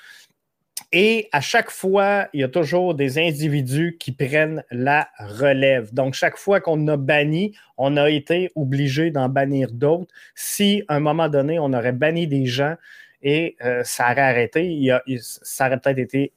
[0.91, 5.93] Et à chaque fois, il y a toujours des individus qui prennent la relève.
[5.93, 10.11] Donc, chaque fois qu'on a banni, on a été obligé d'en bannir d'autres.
[10.33, 12.75] Si à un moment donné, on aurait banni des gens
[13.21, 16.33] et euh, ça aurait arrêté, ça aurait peut-être été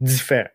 [0.00, 0.48] différent.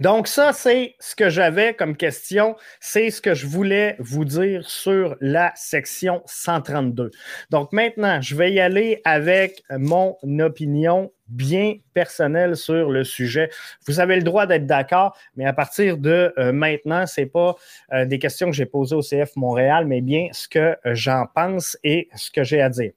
[0.00, 2.56] Donc, ça, c'est ce que j'avais comme question.
[2.80, 7.10] C'est ce que je voulais vous dire sur la section 132.
[7.50, 13.50] Donc, maintenant, je vais y aller avec mon opinion bien personnelle sur le sujet.
[13.86, 17.56] Vous avez le droit d'être d'accord, mais à partir de euh, maintenant, ce n'est pas
[17.92, 21.78] euh, des questions que j'ai posées au CF Montréal, mais bien ce que j'en pense
[21.84, 22.92] et ce que j'ai à dire.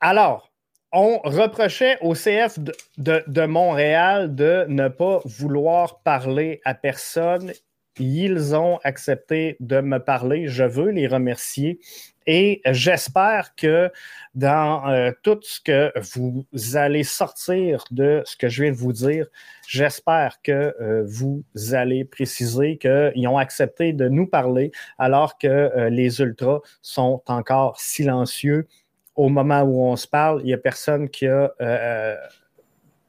[0.00, 0.50] Alors,
[0.92, 2.58] on reprochait au CF
[2.96, 7.52] de, Montréal de ne pas vouloir parler à personne.
[7.98, 10.48] Ils ont accepté de me parler.
[10.48, 11.80] Je veux les remercier.
[12.26, 13.90] Et j'espère que
[14.34, 18.92] dans euh, tout ce que vous allez sortir de ce que je viens de vous
[18.92, 19.26] dire,
[19.68, 25.88] j'espère que euh, vous allez préciser qu'ils ont accepté de nous parler alors que euh,
[25.88, 28.66] les ultras sont encore silencieux
[29.14, 31.50] au moment où on se parle, il n'y a personne qui a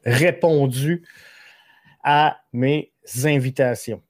[0.06, 1.02] répondu
[2.02, 2.92] à mes
[3.24, 4.00] invitations.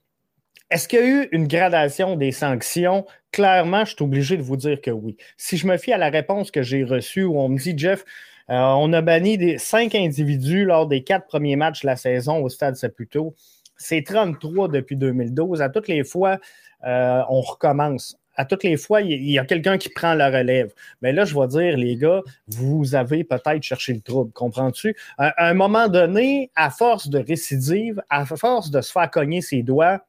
[0.71, 3.07] Est-ce qu'il y a eu une gradation des sanctions?
[3.33, 5.17] Clairement, je suis obligé de vous dire que oui.
[5.37, 8.05] Si je me fie à la réponse que j'ai reçue où on me dit, Jeff,
[8.49, 12.77] on a banni cinq individus lors des quatre premiers matchs de la saison au stade
[12.77, 13.35] Saputo.
[13.77, 15.63] C'est 33 depuis 2012.
[15.63, 16.39] À toutes les fois,
[16.83, 20.73] on recommence à toutes les fois, il y a quelqu'un qui prend la relève.
[21.03, 24.97] Mais là, je vais dire, les gars, vous avez peut-être cherché le trouble, comprends-tu?
[25.19, 29.65] À, un moment donné, à force de récidive, à force de se faire cogner ses
[29.65, 30.05] doigts,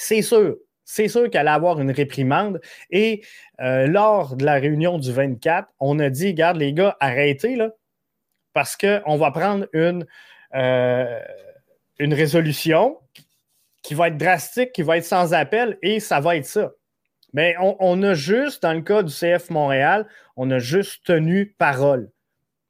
[0.00, 2.60] c'est sûr, c'est sûr qu'elle allait avoir une réprimande.
[2.90, 3.22] Et
[3.60, 7.70] euh, lors de la réunion du 24, on a dit, regarde, les gars, arrêtez, là,
[8.54, 10.06] parce qu'on va prendre une,
[10.54, 11.20] euh,
[11.98, 12.98] une résolution
[13.82, 16.72] qui va être drastique, qui va être sans appel, et ça va être ça.
[17.32, 22.10] Mais on, a juste, dans le cas du CF Montréal, on a juste tenu parole.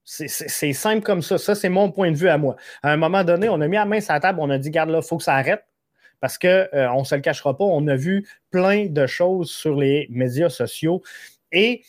[0.04, 1.38] C'est simple comme ça.
[1.38, 2.56] Ça, c'est mon point de vue à moi.
[2.82, 4.70] À un moment donné, on a mis la main sur la table, on a dit,
[4.70, 5.64] garde là, il faut que ça arrête.
[6.20, 9.76] Parce qu'on euh, ne se le cachera pas, on a vu plein de choses sur
[9.76, 11.02] les médias sociaux.
[11.52, 11.82] Et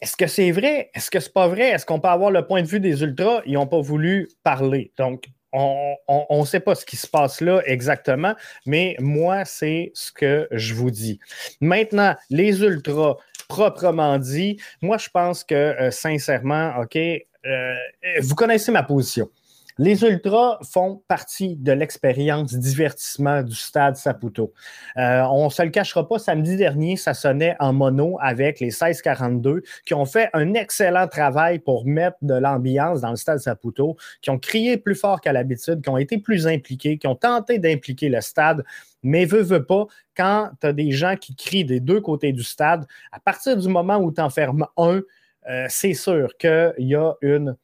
[0.00, 0.90] est-ce que c'est vrai?
[0.94, 1.70] Est-ce que c'est pas vrai?
[1.70, 3.42] Est-ce qu'on peut avoir le point de vue des ultras?
[3.46, 4.92] Ils n'ont pas voulu parler.
[4.96, 5.96] Donc, on
[6.40, 8.34] ne sait pas ce qui se passe là exactement,
[8.66, 11.18] mais moi, c'est ce que je vous dis.
[11.60, 13.16] Maintenant, les ultras,
[13.48, 17.74] proprement dit, moi, je pense que, euh, sincèrement, OK, euh,
[18.20, 19.30] vous connaissez ma position.
[19.80, 24.52] Les Ultras font partie de l'expérience divertissement du stade Saputo.
[24.96, 28.66] Euh, on ne se le cachera pas, samedi dernier, ça sonnait en mono avec les
[28.66, 33.96] 1642 qui ont fait un excellent travail pour mettre de l'ambiance dans le stade Saputo,
[34.20, 37.60] qui ont crié plus fort qu'à l'habitude, qui ont été plus impliqués, qui ont tenté
[37.60, 38.64] d'impliquer le stade.
[39.04, 39.86] Mais veux, veux pas,
[40.16, 43.68] quand tu as des gens qui crient des deux côtés du stade, à partir du
[43.68, 45.02] moment où tu en fermes un,
[45.48, 47.56] euh, c'est sûr qu'il y a une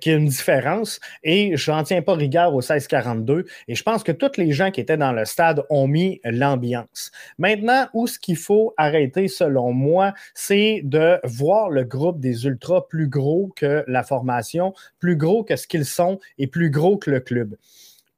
[0.00, 3.82] qu'il y a une différence et je n'en tiens pas rigueur au 1642 et je
[3.82, 7.10] pense que tous les gens qui étaient dans le stade ont mis l'ambiance.
[7.38, 12.82] Maintenant, où ce qu'il faut arrêter selon moi, c'est de voir le groupe des ultras
[12.88, 17.10] plus gros que la formation, plus gros que ce qu'ils sont et plus gros que
[17.10, 17.56] le club.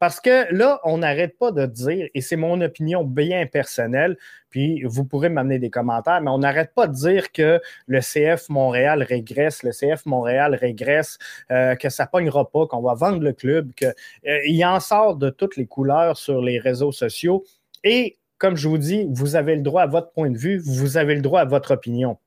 [0.02, 4.18] Parce que là, on n'arrête pas de dire, et c'est mon opinion bien personnelle,
[4.50, 8.48] puis vous pourrez m'amener des commentaires, mais on n'arrête pas de dire que le CF
[8.48, 11.18] Montréal régresse, le CF Montréal régresse,
[11.52, 13.94] euh, que ça pognera pas, qu'on va vendre le club, qu'il
[14.26, 17.44] euh, en sort de toutes les couleurs sur les réseaux sociaux.
[17.84, 20.96] Et comme je vous dis, vous avez le droit à votre point de vue, vous
[20.96, 22.18] avez le droit à votre opinion.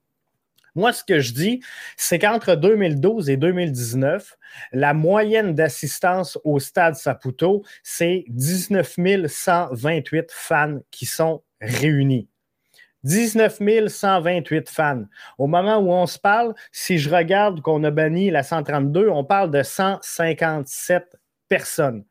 [0.76, 1.62] Moi, ce que je dis,
[1.98, 4.38] c'est qu'entre 2012 et 2019,
[4.74, 12.28] la moyenne d'assistance au stade Saputo, c'est 19 128 fans qui sont réunis.
[13.04, 15.04] 19 128 fans.
[15.38, 19.24] Au moment où on se parle, si je regarde qu'on a banni la 132, on
[19.24, 21.16] parle de 157
[21.48, 22.04] personnes.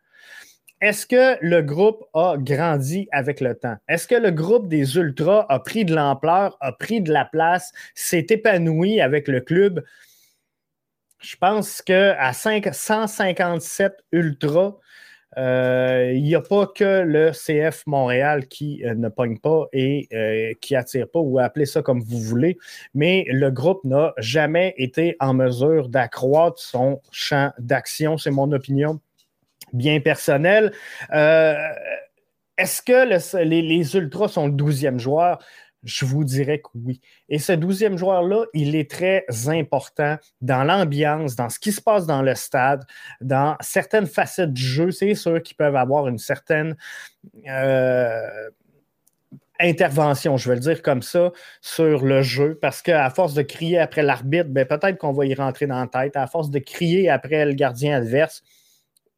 [0.85, 3.77] Est-ce que le groupe a grandi avec le temps?
[3.89, 7.73] Est-ce que le groupe des Ultras a pris de l'ampleur, a pris de la place,
[7.95, 9.83] s'est épanoui avec le club?
[11.21, 14.75] Je pense qu'à 157 Ultras,
[15.39, 20.07] euh, il n'y a pas que le CF Montréal qui euh, ne pogne pas et
[20.13, 22.59] euh, qui attire pas, ou appelez ça comme vous voulez,
[22.93, 29.01] mais le groupe n'a jamais été en mesure d'accroître son champ d'action, c'est mon opinion
[29.75, 30.73] bien personnel.
[31.13, 31.55] Euh,
[32.57, 35.39] est-ce que les, Ultras sont le douzième joueur?
[35.83, 37.03] Je vous dirais que oui.
[37.29, 42.07] Et ce douzième joueur-là, il est très important dans l'ambiance, dans ce qui se passe
[42.07, 42.85] dans le stade,
[43.21, 44.91] dans certaines facettes du jeu.
[44.93, 46.75] C'est sûr qu'ils peuvent avoir une certaine
[47.47, 48.51] euh,
[49.61, 53.79] intervention, je vais le dire comme ça, sur le jeu, parce qu'à force de crier
[53.79, 56.17] après l'arbitre, ben, peut-être qu'on va y rentrer dans la tête.
[56.17, 58.43] À force de crier après le gardien adverse,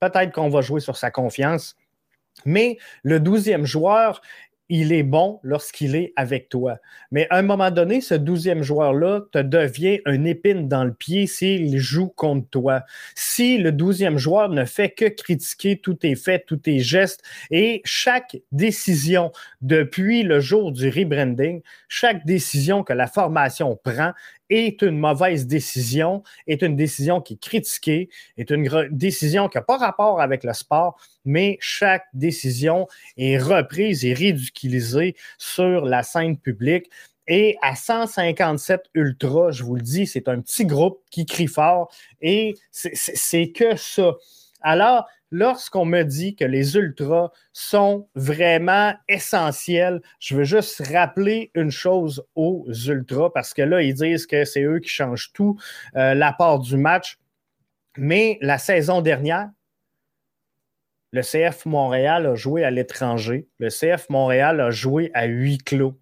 [0.00, 1.76] peut-être qu'on va jouer sur sa confiance.
[2.44, 4.20] Mais le douzième joueur,
[4.68, 6.78] il est bon lorsqu'il est avec toi.
[7.10, 11.26] Mais à un moment donné, ce douzième joueur-là te devient une épine dans le pied
[11.26, 12.82] s'il joue contre toi.
[13.14, 17.80] Si le douzième joueur ne fait que critiquer tous tes faits, tous tes gestes et
[17.84, 19.30] chaque décision
[19.60, 24.12] depuis le jour du rebranding, chaque décision que la formation prend
[24.50, 29.62] est une mauvaise décision, est une décision qui est critiquée, est une décision qui n'a
[29.62, 36.38] pas rapport avec le sport, mais chaque décision est reprise et ridiculisée sur la scène
[36.38, 36.90] publique.
[37.28, 41.90] Et à 157 Ultra, je vous le dis, c'est un petit groupe qui crie fort
[42.20, 44.12] et c'est que ça.
[44.60, 51.70] Alors, lorsqu'on me dit que les ultras sont vraiment essentiels, je veux juste rappeler une
[51.70, 55.58] chose aux ultras parce que là, ils disent que c'est eux qui changent tout,
[55.96, 57.18] euh, la part du match.
[57.98, 59.50] Mais la saison dernière,
[61.12, 63.48] le CF Montréal a joué à l'étranger.
[63.58, 65.98] Le CF Montréal a joué à huis clos.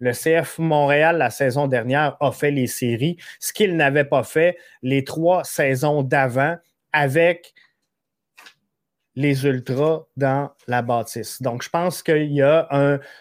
[0.00, 4.56] Le CF Montréal, la saison dernière, a fait les séries, ce qu'il n'avait pas fait
[4.82, 6.56] les trois saisons d'avant
[6.92, 7.54] avec
[9.18, 11.42] les ultras dans la bâtisse.
[11.42, 12.68] Donc, je pense qu'il y a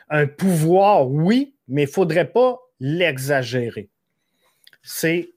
[0.09, 3.89] un, pouvoir, oui, mais il ne faudrait pas l'exagérer.
[4.83, 5.31] C'est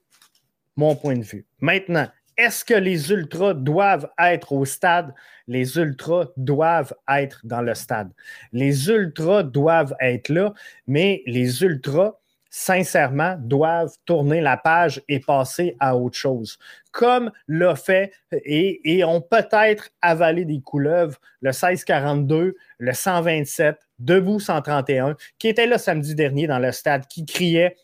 [0.75, 1.47] mon point de vue.
[1.61, 2.07] Maintenant,
[2.37, 5.15] est-ce que les Ultras doivent être au stade?
[5.47, 8.11] Les Ultras doivent être dans le stade.
[8.53, 10.53] Les Ultras doivent être là,
[10.85, 12.19] mais les Ultras,
[12.51, 16.59] sincèrement, doivent tourner la page et passer à autre chose.
[16.91, 25.15] Comme l'a fait et, ont peut-être avalé des couleuvres le 1642, le 127, Debout 131,
[25.39, 27.75] qui était là samedi dernier dans le stade, qui criait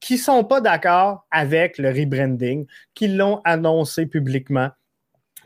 [0.00, 4.70] qui ne sont pas d'accord avec le rebranding, qui l'ont annoncé publiquement.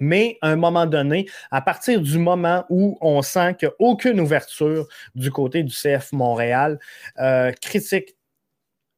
[0.00, 3.76] Mais à un moment donné, à partir du moment où on sent qu'il n'y a
[3.78, 6.78] aucune ouverture du côté du CF Montréal,
[7.18, 8.16] euh, critique,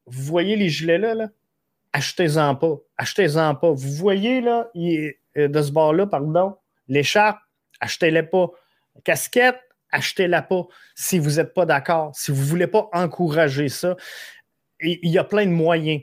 [0.05, 1.29] vous voyez les gilets là,
[1.93, 3.71] achetez-en pas, achetez-en pas.
[3.71, 7.39] Vous voyez là, euh, de ce bord-là, pardon, l'écharpe,
[7.79, 8.47] achetez-les pas.
[9.03, 9.59] Casquette,
[9.91, 13.95] achetez-la pas si vous n'êtes pas d'accord, si vous ne voulez pas encourager ça
[14.83, 16.01] il y a plein de moyens.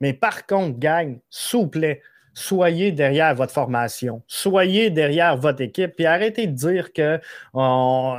[0.00, 2.02] Mais par contre, gang, s'il vous plaît,
[2.38, 8.16] soyez derrière votre formation, soyez derrière votre équipe, puis arrêtez de dire qu'on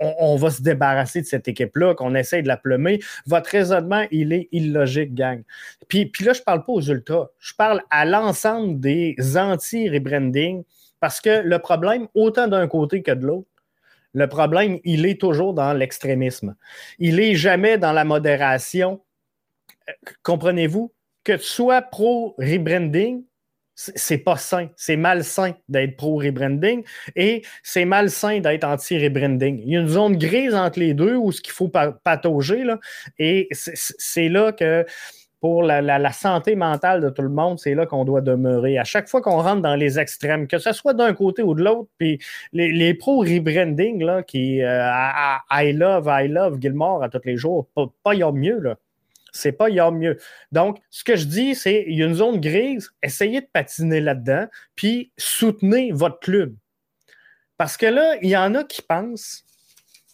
[0.00, 2.98] on, va se débarrasser de cette équipe-là, qu'on essaie de la plumer.
[3.26, 5.42] Votre raisonnement, il est illogique, gang.
[5.86, 10.64] Puis, puis là, je ne parle pas aux ultras, je parle à l'ensemble des anti-rebranding,
[11.00, 13.48] parce que le problème, autant d'un côté que de l'autre,
[14.14, 16.56] le problème, il est toujours dans l'extrémisme.
[16.98, 19.00] Il n'est jamais dans la modération.
[19.88, 19.92] Euh,
[20.24, 20.92] comprenez-vous?
[21.22, 23.22] Que tu sois pro-rebranding,
[23.78, 26.82] c'est pas sain, c'est malsain d'être pro-rebranding
[27.14, 29.62] et c'est malsain d'être anti-rebranding.
[29.64, 32.80] Il y a une zone grise entre les deux où ce qu'il faut patauger, là,
[33.20, 34.84] et c'est là que
[35.40, 38.78] pour la, santé mentale de tout le monde, c'est là qu'on doit demeurer.
[38.78, 41.62] À chaque fois qu'on rentre dans les extrêmes, que ce soit d'un côté ou de
[41.62, 42.18] l'autre, puis
[42.52, 44.90] les, pro-rebranding, qui euh,
[45.52, 48.74] I love, I love Gilmore à tous les jours, pas, pas y a mieux.
[49.32, 50.18] C'est pas y a mieux.
[50.52, 54.00] Donc, ce que je dis, c'est il y a une zone grise, essayez de patiner
[54.00, 56.54] là-dedans, puis soutenez votre club.
[57.56, 59.44] Parce que là, il y en a qui pensent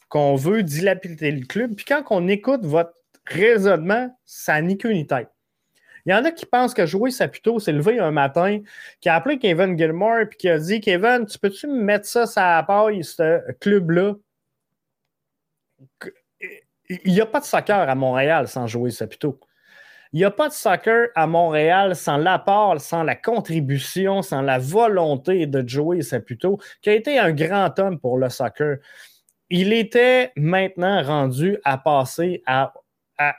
[0.09, 2.95] qu'on veut dilapider le club, puis quand on écoute votre
[3.27, 5.29] raisonnement, ça queue ni tête.
[6.07, 8.61] Il y en a qui pensent que jouer Saputo s'est levé un matin,
[9.01, 12.25] qui a appelé Kevin Gilmore et qui a dit Kevin, tu peux-tu me mettre ça
[12.37, 14.15] à la paille, ce club-là?
[16.89, 19.41] Il n'y a pas de soccer à Montréal sans jouer Saputo.
[20.13, 24.59] Il n'y a pas de soccer à Montréal sans l'apport, sans la contribution, sans la
[24.59, 28.77] volonté de jouer Saputo, qui a été un grand homme pour le soccer.
[29.51, 32.73] Il était maintenant rendu à passer à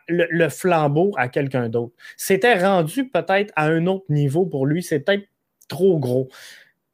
[0.08, 1.94] le, flambeau à quelqu'un d'autre.
[2.18, 5.28] C'était rendu peut-être à un autre niveau pour lui, peut-être
[5.68, 6.30] trop gros.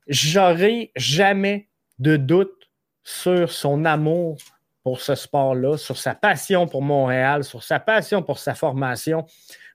[0.07, 1.67] J'aurais jamais
[1.99, 2.69] de doute
[3.03, 4.37] sur son amour
[4.83, 9.25] pour ce sport-là, sur sa passion pour Montréal, sur sa passion pour sa formation.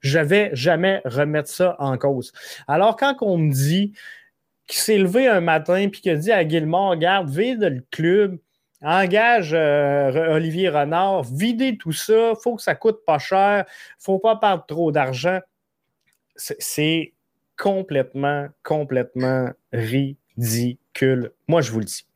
[0.01, 2.33] Je vais jamais remettre ça en cause.
[2.67, 3.93] Alors, quand on me dit
[4.67, 8.39] qu'il s'est levé un matin et qu'il a dit à Gilmore, regarde, vide le club,
[8.83, 14.01] engage euh, Olivier Renard, videz tout ça, il faut que ça coûte pas cher, il
[14.01, 15.39] ne faut pas perdre trop d'argent.
[16.37, 17.15] C'est
[17.57, 21.33] complètement, complètement ridicule.
[21.49, 22.07] Moi, je vous le dis.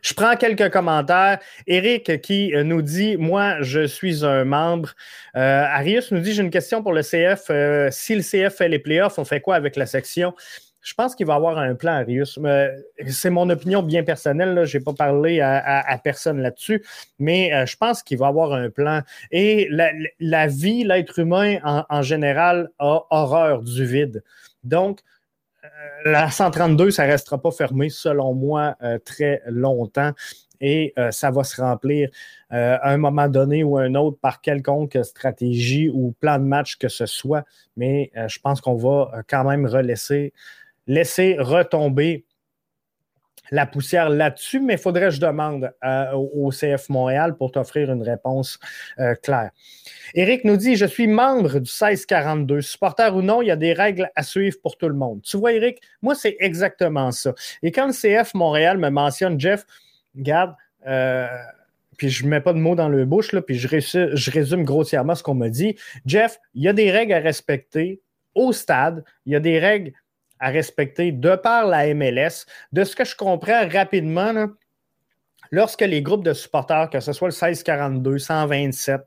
[0.00, 1.38] Je prends quelques commentaires.
[1.66, 4.90] Eric qui euh, nous dit Moi, je suis un membre.
[5.36, 7.50] Euh, Arius nous dit J'ai une question pour le CF.
[7.92, 10.34] si le CF fait les playoffs, on fait quoi avec la section
[10.82, 12.38] je pense qu'il va avoir un plan, Arius.
[13.06, 14.64] C'est mon opinion bien personnelle.
[14.64, 16.84] Je n'ai pas parlé à, personne là-dessus,
[17.18, 19.02] mais euh, je pense qu'il va avoir un plan.
[19.30, 24.24] Et la, vie, l'être humain en, général, a horreur du vide.
[24.64, 25.02] Donc, euh,
[26.04, 30.12] la 132, ça ne restera pas fermé, selon moi, euh, très longtemps.
[30.64, 32.08] Et ça va se remplir
[32.50, 36.86] à un moment donné ou un autre par quelconque stratégie ou plan de match que
[36.86, 37.44] ce soit.
[37.76, 40.32] Mais je pense qu'on va quand même relaisser
[40.86, 42.24] laisser retomber
[43.50, 48.02] la poussière là-dessus, mais faudrait que je demande euh, au CF Montréal pour t'offrir une
[48.02, 48.58] réponse
[48.98, 49.50] euh, claire.
[50.14, 52.60] Éric nous dit Je suis membre du 1642.
[52.60, 55.22] Supporter ou non, il y a des règles à suivre pour tout le monde.
[55.22, 57.34] Tu vois, Éric, moi, c'est exactement ça.
[57.62, 59.66] Et quand le CF Montréal me mentionne, Jeff,
[60.16, 60.54] regarde,
[60.86, 61.26] euh,
[61.96, 64.64] puis je ne mets pas de mots dans le bouche, là, puis je, je résume
[64.64, 65.76] grossièrement ce qu'on me dit.
[66.06, 68.00] Jeff, il y a des règles à respecter
[68.34, 69.92] au stade, il y a des règles
[70.42, 72.44] à respecter de par la MLS.
[72.72, 74.48] De ce que je comprends rapidement,
[75.50, 79.00] lorsque les groupes de supporters, que ce soit le 1642, 127,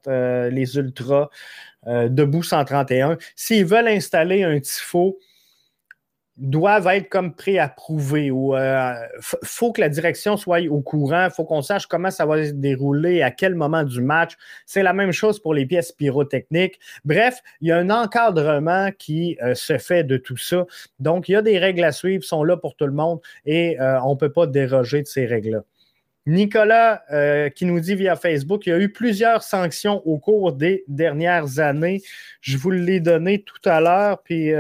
[0.52, 1.30] les Ultras,
[1.86, 5.20] Debout 131, s'ils veulent installer un tifo
[6.38, 11.62] doivent être comme préapprouvés ou euh, faut que la direction soit au courant, faut qu'on
[11.62, 14.34] sache comment ça va se dérouler, à quel moment du match.
[14.66, 16.80] C'est la même chose pour les pièces pyrotechniques.
[17.06, 20.66] Bref, il y a un encadrement qui euh, se fait de tout ça.
[21.00, 23.80] Donc, il y a des règles à suivre, sont là pour tout le monde et
[23.80, 25.62] euh, on ne peut pas déroger de ces règles-là.
[26.28, 27.04] Nicolas
[27.52, 31.60] qui nous dit via Facebook, il y a eu plusieurs sanctions au cours des dernières
[31.60, 32.02] années.
[32.42, 34.52] Je vous l'ai donné tout à l'heure, puis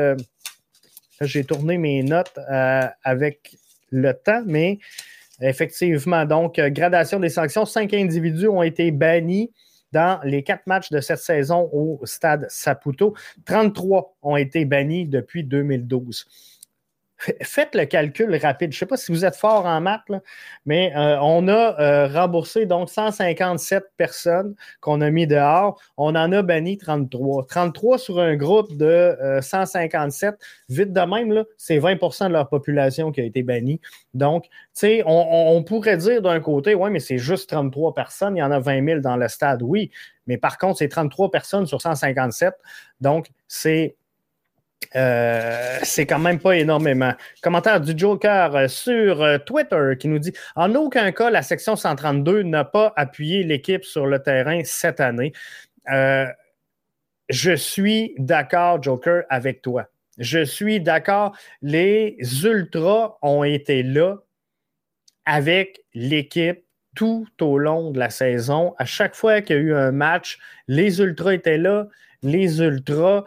[1.21, 3.57] j'ai tourné mes notes euh, avec
[3.91, 4.79] le temps, mais
[5.41, 9.51] effectivement, donc, euh, gradation des sanctions, cinq individus ont été bannis
[9.91, 13.15] dans les quatre matchs de cette saison au stade Saputo.
[13.45, 16.25] 33 ont été bannis depuis 2012
[17.17, 18.71] faites le calcul rapide.
[18.71, 20.03] Je ne sais pas si vous êtes fort en maths,
[20.65, 25.79] mais euh, on a euh, remboursé donc 157 personnes qu'on a mis dehors.
[25.97, 27.45] On en a banni 33.
[27.47, 30.33] 33 sur un groupe de 157.
[30.33, 30.37] Euh,
[30.69, 33.79] Vite de même, c'est 20% de leur population qui a été bannie.
[34.13, 38.35] Donc, tu sais, on, pourrait dire d'un côté, oui, mais c'est juste 33 personnes.
[38.35, 39.61] Il y en a 20 000 dans le stade.
[39.63, 39.91] Oui,
[40.27, 42.53] mais par contre, c'est 33 personnes sur 157.
[42.99, 43.95] Donc, c'est
[44.95, 47.13] euh, c'est quand même pas énormément.
[47.41, 51.75] Commentaire du Joker euh, sur euh, Twitter qui nous dit En aucun cas, la section
[51.75, 55.33] 132 n'a pas appuyé l'équipe sur le terrain cette année.
[57.29, 59.87] je suis d'accord, Joker, avec toi.
[60.17, 61.35] Je suis d'accord.
[61.61, 64.17] Les Ultras ont été là
[65.25, 66.63] avec l'équipe
[66.95, 68.73] tout au long de la saison.
[68.77, 70.37] À chaque fois qu'il y a eu un match,
[70.69, 71.87] les Ultras étaient là.
[72.21, 73.25] Les Ultras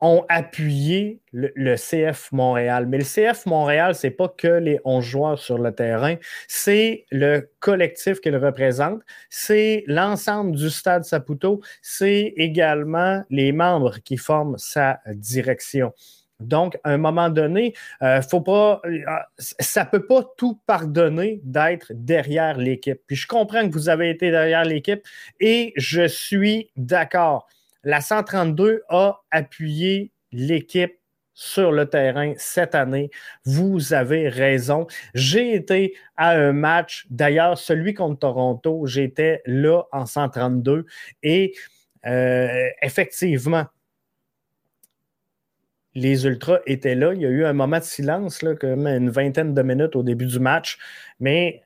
[0.00, 2.86] ont appuyé le, CF Montréal.
[2.86, 6.16] Mais le CF Montréal, c'est pas que les 11 joueurs sur le terrain,
[6.48, 14.16] c'est le collectif qu'il représente, c'est l'ensemble du stade Saputo, c'est également les membres qui
[14.16, 15.92] forment sa direction.
[16.40, 18.98] Donc, à un moment donné, euh, faut pas, euh,
[19.38, 23.00] ça peut pas tout pardonner d'être derrière l'équipe.
[23.06, 25.06] Puis je comprends que vous avez été derrière l'équipe
[25.38, 27.46] et je suis d'accord
[27.84, 31.00] la 132 a appuyé l'équipe
[31.32, 33.10] sur le terrain cette année.
[33.44, 34.86] Vous avez raison.
[35.14, 40.84] J'ai été à un match, d'ailleurs, celui contre Toronto, j'étais là en 132
[41.22, 41.54] et
[42.06, 43.64] euh, effectivement,
[45.94, 47.14] les Ultras étaient là.
[47.14, 50.02] Il y a eu un moment de silence, là, comme une vingtaine de minutes au
[50.02, 50.78] début du match,
[51.20, 51.62] mais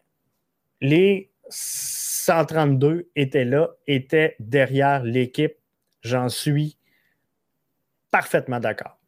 [0.81, 5.57] les 132 étaient là, étaient derrière l'équipe
[6.05, 6.77] J'en suis
[8.11, 8.99] parfaitement d'accord.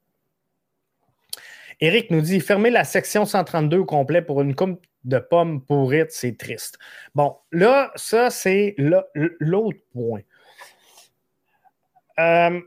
[1.80, 6.10] Eric nous dit fermer la section 132 au complet pour une coupe de pommes pourrites,
[6.10, 6.78] c'est triste.
[7.14, 10.22] Bon, là, ça, c'est l'autre point.
[12.18, 12.60] Euh,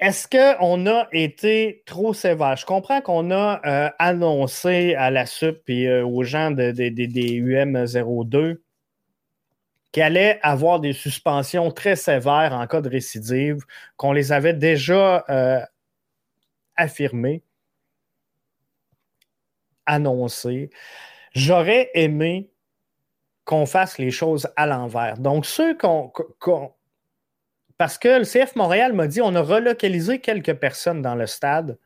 [0.00, 2.56] est-ce qu'on a été trop sévère?
[2.56, 8.63] Je comprends qu'on a euh, annoncé à la SUP et euh, aux gens des UM02
[9.94, 13.64] qu'il allait avoir des suspensions très sévères en cas de récidive,
[13.96, 15.60] qu'on les avait déjà euh,
[16.74, 17.44] affirmées,
[19.86, 20.70] annoncées.
[21.32, 22.50] J'aurais aimé
[23.44, 25.16] qu'on fasse les choses à l'envers.
[25.18, 26.10] Donc, ceux qu'on.
[27.78, 31.78] parce que le CF Montréal m'a dit on a relocalisé quelques personnes dans le stade.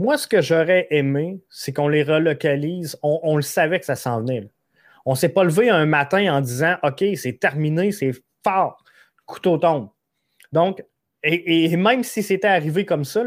[0.00, 2.98] Moi, ce que j'aurais aimé, c'est qu'on les relocalise.
[3.04, 4.50] On, le savait que ça s'en venait.
[5.04, 8.12] On ne s'est pas levé un matin en disant OK, c'est terminé, c'est
[8.44, 8.82] fort,
[9.26, 9.88] couteau tombe.
[10.52, 10.84] Donc,
[11.24, 13.22] et, même si c'était arrivé comme ça,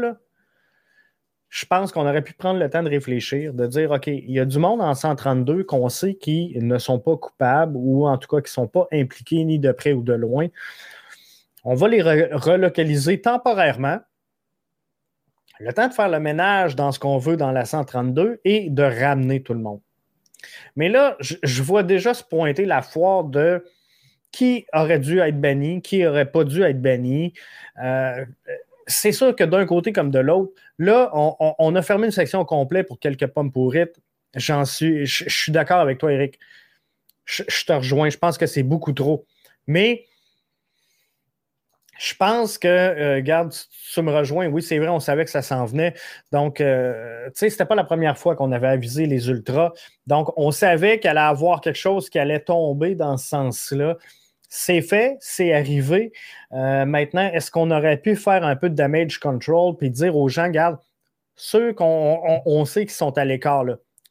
[1.48, 4.40] je pense qu'on aurait pu prendre le temps de réfléchir, de dire OK, il y
[4.40, 8.28] a du monde en 132 qu'on sait qui ne sont pas coupables ou en tout
[8.28, 10.48] cas qui ne sont pas impliqués ni de près ou de loin.
[11.64, 13.98] On va les relocaliser temporairement.
[15.58, 18.82] Le temps de faire le ménage dans ce qu'on veut dans la 132 et de
[18.82, 19.80] ramener tout le monde.
[20.76, 23.64] Mais là, je, vois déjà se pointer la foire de
[24.32, 27.32] qui aurait dû être banni, qui n'aurait pas dû être banni.
[27.82, 28.24] Euh,
[28.86, 32.86] c'est sûr que d'un côté comme de l'autre, là, on, a fermé une section complète
[32.86, 33.98] pour quelques pommes pourrites.
[34.34, 36.38] J'en suis, je, suis d'accord avec toi, Eric.
[37.24, 38.10] Je, je, te rejoins.
[38.10, 39.26] Je pense que c'est beaucoup trop.
[39.66, 40.04] Mais
[41.98, 43.52] je pense que, euh, garde,
[43.92, 44.46] tu me rejoins.
[44.48, 45.94] Oui, c'est vrai, on savait que ça s'en venait.
[46.32, 49.72] Donc, euh, tu sais, c'était pas la première fois qu'on avait avisé les Ultras.
[50.06, 53.96] Donc, on savait qu'il allait avoir quelque chose qui allait tomber dans ce sens-là.
[54.48, 56.12] C'est fait, c'est arrivé.
[56.52, 60.28] Euh, maintenant, est-ce qu'on aurait pu faire un peu de damage control puis dire aux
[60.28, 60.78] gens, garde,
[61.34, 63.64] ceux qu'on on, sait qui sont à l'écart,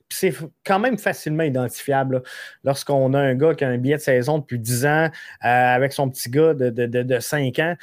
[0.09, 0.33] c'est
[0.65, 2.23] quand même facilement identifiable.
[2.63, 5.09] Lorsqu'on a un gars qui a un billet de saison depuis 10 ans
[5.41, 7.75] avec son petit gars de, de, 5 ans,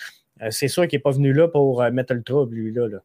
[0.51, 2.89] c'est sûr qu'il n'est pas venu là pour mettre le trouble, lui-là.
[2.89, 2.99] Là.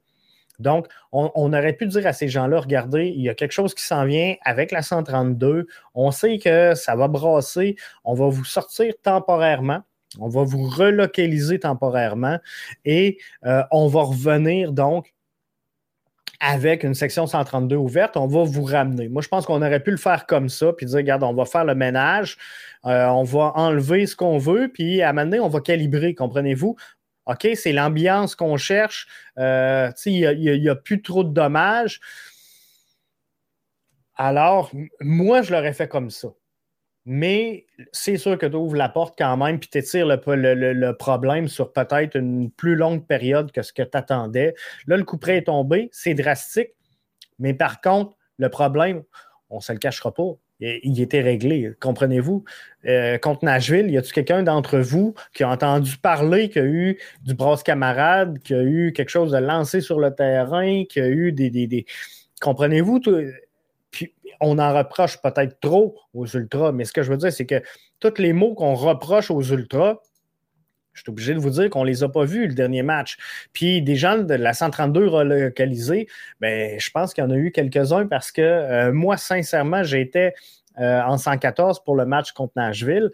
[0.60, 3.84] Donc, on, aurait pu dire à ces gens-là, regardez, il y a quelque chose qui
[3.84, 5.68] s'en vient avec la 132.
[5.94, 7.76] On sait que ça va brasser.
[8.04, 9.82] On va vous sortir temporairement.
[10.20, 12.40] On va vous relocaliser temporairement
[12.86, 15.14] et euh, on va revenir donc
[16.40, 19.10] avec une section 132 ouverte, on va vous ramener.
[19.10, 21.46] Moi, je pense qu'on aurait pu le faire comme ça, puis dire, regarde, on va
[21.46, 22.38] faire le ménage,
[22.86, 26.14] euh, on va enlever ce qu'on veut, puis à un moment donné, on va calibrer,
[26.14, 26.76] comprenez-vous?
[27.26, 29.08] OK, c'est l'ambiance qu'on cherche.
[29.38, 32.00] Euh, il n'y a, plus trop de dommages.
[34.16, 34.72] Alors,
[35.02, 36.30] moi, je l'aurais fait comme ça.
[37.10, 41.48] Mais c'est sûr que tu ouvres la porte quand même, puis tu étires le, problème
[41.48, 44.54] sur peut-être une plus longue période que ce que tu attendais.
[44.88, 46.72] Là, le coup près est tombé, c'est drastique.
[47.40, 49.04] Mais par contre, le problème,
[49.50, 51.72] on ne se le cachera pas, il était réglé.
[51.80, 52.44] Comprenez-vous?
[52.88, 56.68] Euh, contre Nashville, y a-t-il quelqu'un d'entre vous qui a entendu parler qu'il y a
[56.68, 60.84] eu du brosse camarade, qu'il y a eu quelque chose de lancé sur le terrain,
[60.84, 61.86] qu'il y a eu des.
[62.42, 63.00] Comprenez-vous?
[64.40, 67.62] On en reproche peut-être trop aux Ultras, mais ce que je veux dire, c'est que
[68.00, 69.98] tous les mots qu'on reproche aux Ultras,
[70.98, 73.18] je suis obligé de vous dire qu'on ne les a pas vus le dernier match.
[73.54, 76.08] Puis des gens de la 132 relocalisés,
[76.42, 80.34] ben, je pense qu'il y en a eu quelques-uns parce que euh, moi, sincèrement, j'étais
[80.80, 83.12] euh, en 114 pour le match contre Nashville,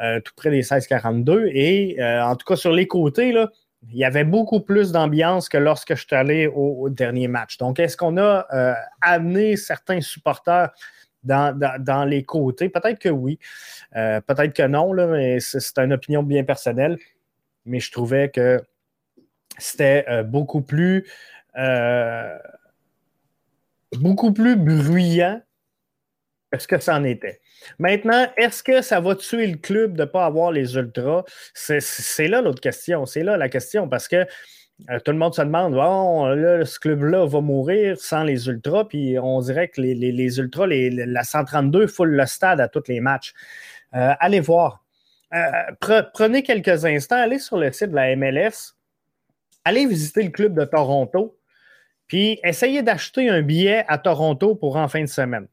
[0.00, 1.50] euh, tout près des 16-42.
[1.54, 3.50] Et en tout cas, sur les côtés, là,
[3.88, 7.56] il y avait beaucoup plus d'ambiance que lorsque je suis allé au, dernier match.
[7.56, 8.46] Donc, est-ce qu'on a
[9.00, 10.70] amené certains supporters
[11.24, 12.68] dans, les côtés?
[12.68, 13.38] Peut-être que oui,
[13.92, 16.98] peut-être que non, là, mais c'est une opinion bien personnelle
[17.64, 18.62] mais je trouvais que
[19.58, 21.06] c'était euh, beaucoup plus
[21.56, 22.38] euh,
[23.92, 25.40] beaucoup plus bruyant
[26.58, 27.40] ce que ça en était.
[27.78, 31.24] Maintenant, est-ce que ça va tuer le club de ne pas avoir les ultras?
[31.54, 33.06] C'est là l'autre question.
[33.06, 34.26] C'est là la question parce que
[34.88, 38.84] euh, tout le monde se demande bon, là, ce club-là va mourir sans les ultras,
[38.84, 43.34] puis on dirait que les, ultras, la 132 foule le stade à tous les matchs.
[43.92, 44.82] allez voir.
[45.32, 48.74] Euh, prenez quelques instants, allez sur le site de la MLS,
[49.64, 51.38] allez visiter le club de Toronto,
[52.08, 55.46] puis essayez d'acheter un billet à Toronto pour en fin de semaine.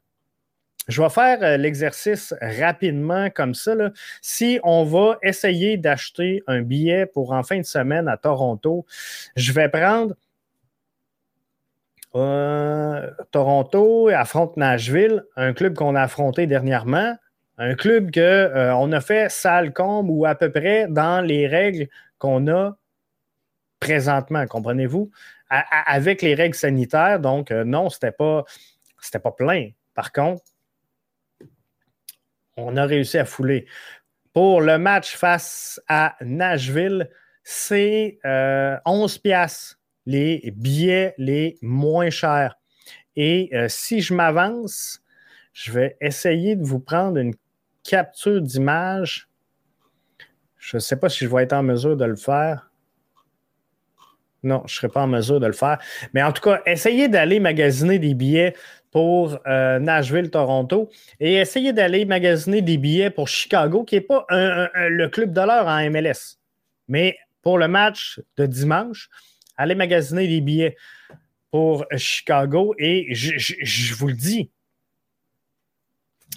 [0.88, 3.74] Je vais faire euh, l'exercice rapidement comme ça.
[4.22, 8.86] Si on va essayer d'acheter un billet pour en fin de semaine à Toronto,
[9.36, 10.14] je vais prendre
[12.14, 17.16] euh, Toronto affronte Nashville, un club qu'on a affronté dernièrement.
[17.58, 21.88] Un club qu'on euh, a fait sale combe ou à peu près dans les règles
[22.18, 22.76] qu'on a
[23.78, 25.10] présentement, comprenez-vous?
[25.86, 28.44] avec les règles sanitaires, donc non, c'était pas,
[29.22, 29.70] pas plein.
[29.94, 30.42] Par contre,
[32.58, 33.66] on a réussi à fouler.
[34.32, 37.08] Pour le match face à Nashville,
[37.42, 42.58] c'est 11 euh, piastres les billets les moins chers.
[43.16, 45.02] Et si je m'avance,
[45.52, 47.34] je vais essayer de vous prendre une
[47.82, 49.28] capture d'image.
[50.56, 52.70] Je ne sais pas si je vais être en mesure de le faire.
[54.44, 55.78] Non, je ne serai pas en mesure de le faire.
[56.14, 58.54] Mais en tout cas, essayez d'aller magasiner des billets
[58.90, 64.26] pour euh, Nashville, Toronto, et essayez d'aller magasiner des billets pour Chicago, qui n'est pas
[64.30, 66.38] le club de l'heure en MLS.
[66.88, 69.08] Mais pour le match de dimanche,
[69.56, 70.76] allez magasiner des billets
[71.50, 72.74] pour Chicago.
[72.78, 74.50] Et je vous le dis,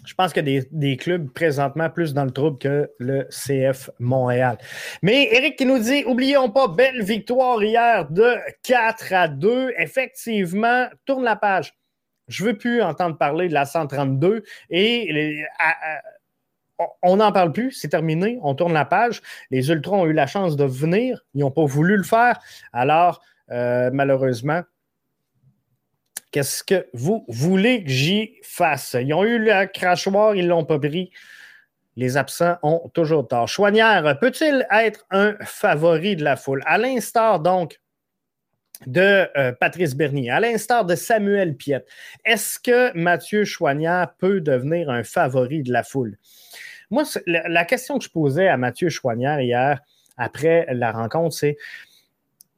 [0.05, 3.89] je pense qu'il y a des, clubs présentement plus dans le trouble que le CF
[3.99, 4.57] Montréal.
[5.01, 9.73] Mais Eric qui nous dit, oublions pas, belle victoire hier de 4 à 2.
[9.77, 11.73] Effectivement, tourne la page.
[12.31, 15.43] Je veux plus entendre parler de la 132 et
[17.03, 19.21] on n'en parle plus, c'est terminé, on tourne la page.
[19.51, 22.39] Les Ultras ont eu la chance de venir, ils n'ont pas voulu le faire.
[22.73, 23.21] Alors,
[23.51, 24.63] euh, malheureusement,
[26.31, 28.95] Qu'est-ce que vous voulez que j'y fasse?
[28.99, 31.11] Ils ont eu le crachoir, ils ne l'ont pas pris.
[31.97, 33.49] Les absents ont toujours tort.
[33.49, 36.63] Chouanière, peut-il être un favori de la foule?
[36.65, 37.80] À l'instar donc
[38.87, 41.87] de euh, Patrice Bernier, à l'instar de Samuel Piette,
[42.25, 46.17] est-ce que Mathieu Chouanière peut devenir un favori de la foule?
[46.89, 49.79] Moi, la, question que je posais à Mathieu Chouanière hier,
[50.17, 51.57] après la rencontre, c'est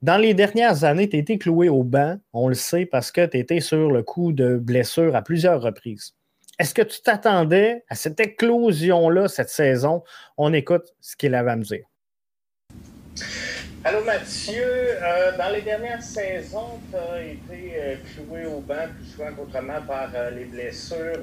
[0.01, 3.37] dans les dernières années, tu été cloué au banc, on le sait, parce que tu
[3.37, 6.13] étais sur le coup de blessure à plusieurs reprises.
[6.59, 10.03] Est-ce que tu t'attendais à cette éclosion-là cette saison?
[10.37, 11.85] On écoute ce qu'il avait à me dire.
[13.85, 19.11] Allô Mathieu, euh, dans les dernières saisons, tu as été euh, cloué au banc plus
[19.11, 21.19] souvent qu'autrement par euh, les blessures.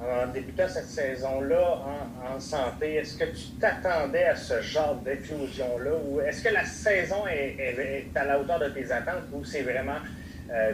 [0.00, 1.78] en débutant cette saison-là
[2.34, 7.24] en, santé, est-ce que tu t'attendais à ce genre d'effusion-là ou est-ce que la saison
[7.28, 10.00] est, à la hauteur de tes attentes ou c'est vraiment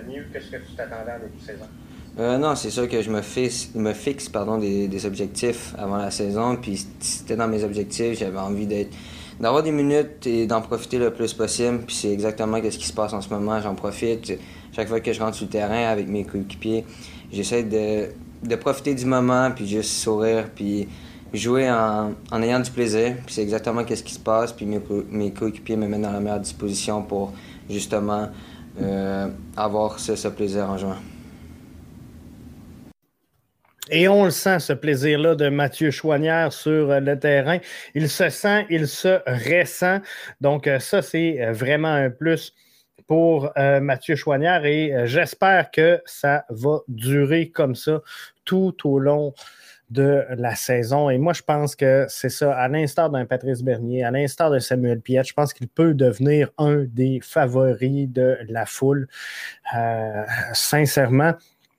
[0.09, 2.39] mieux que ce que tu t'attendais en début de saison?
[2.39, 6.11] non, c'est sûr que je me fixe, me fixe pardon, des, des objectifs avant la
[6.11, 6.57] saison.
[6.57, 8.97] Puis c'était dans mes objectifs, j'avais envie d'être
[9.41, 11.81] d'avoir des minutes et d'en profiter le plus possible.
[11.87, 13.61] Puis c'est exactement ce qui se passe en ce moment.
[13.61, 14.33] J'en profite.
[14.73, 16.85] Chaque fois que je rentre sur le terrain avec mes coéquipiers,
[17.33, 18.09] j'essaie de,
[18.47, 20.87] de, profiter du moment, puis juste sourire, puis
[21.33, 23.15] jouer en, en ayant du plaisir.
[23.25, 24.53] Puis c'est exactement ce qui se passe.
[24.53, 27.33] Puis mes, coéquipiers me mettent dans la meilleure disposition pour
[27.71, 28.29] justement
[28.81, 30.97] euh, avoir ce, ce plaisir en jouant.
[33.91, 37.59] Et on le sent, ce plaisir-là de Mathieu Chouanière sur euh, le terrain.
[37.95, 40.01] Il se sent, il se ressent.
[40.41, 42.53] Donc, euh, ça, c'est euh, vraiment un plus
[43.07, 48.01] pour Mathieu Chouanière et j'espère que ça va durer comme ça
[48.45, 49.33] tout au long
[49.91, 51.09] de la saison.
[51.09, 54.59] Et moi, je pense que c'est ça, à l'instar d'un Patrice Bernier, à l'instar de
[54.59, 59.07] Samuel Piet, je pense qu'il peut devenir un des favoris de la foule.
[60.53, 61.35] sincèrement,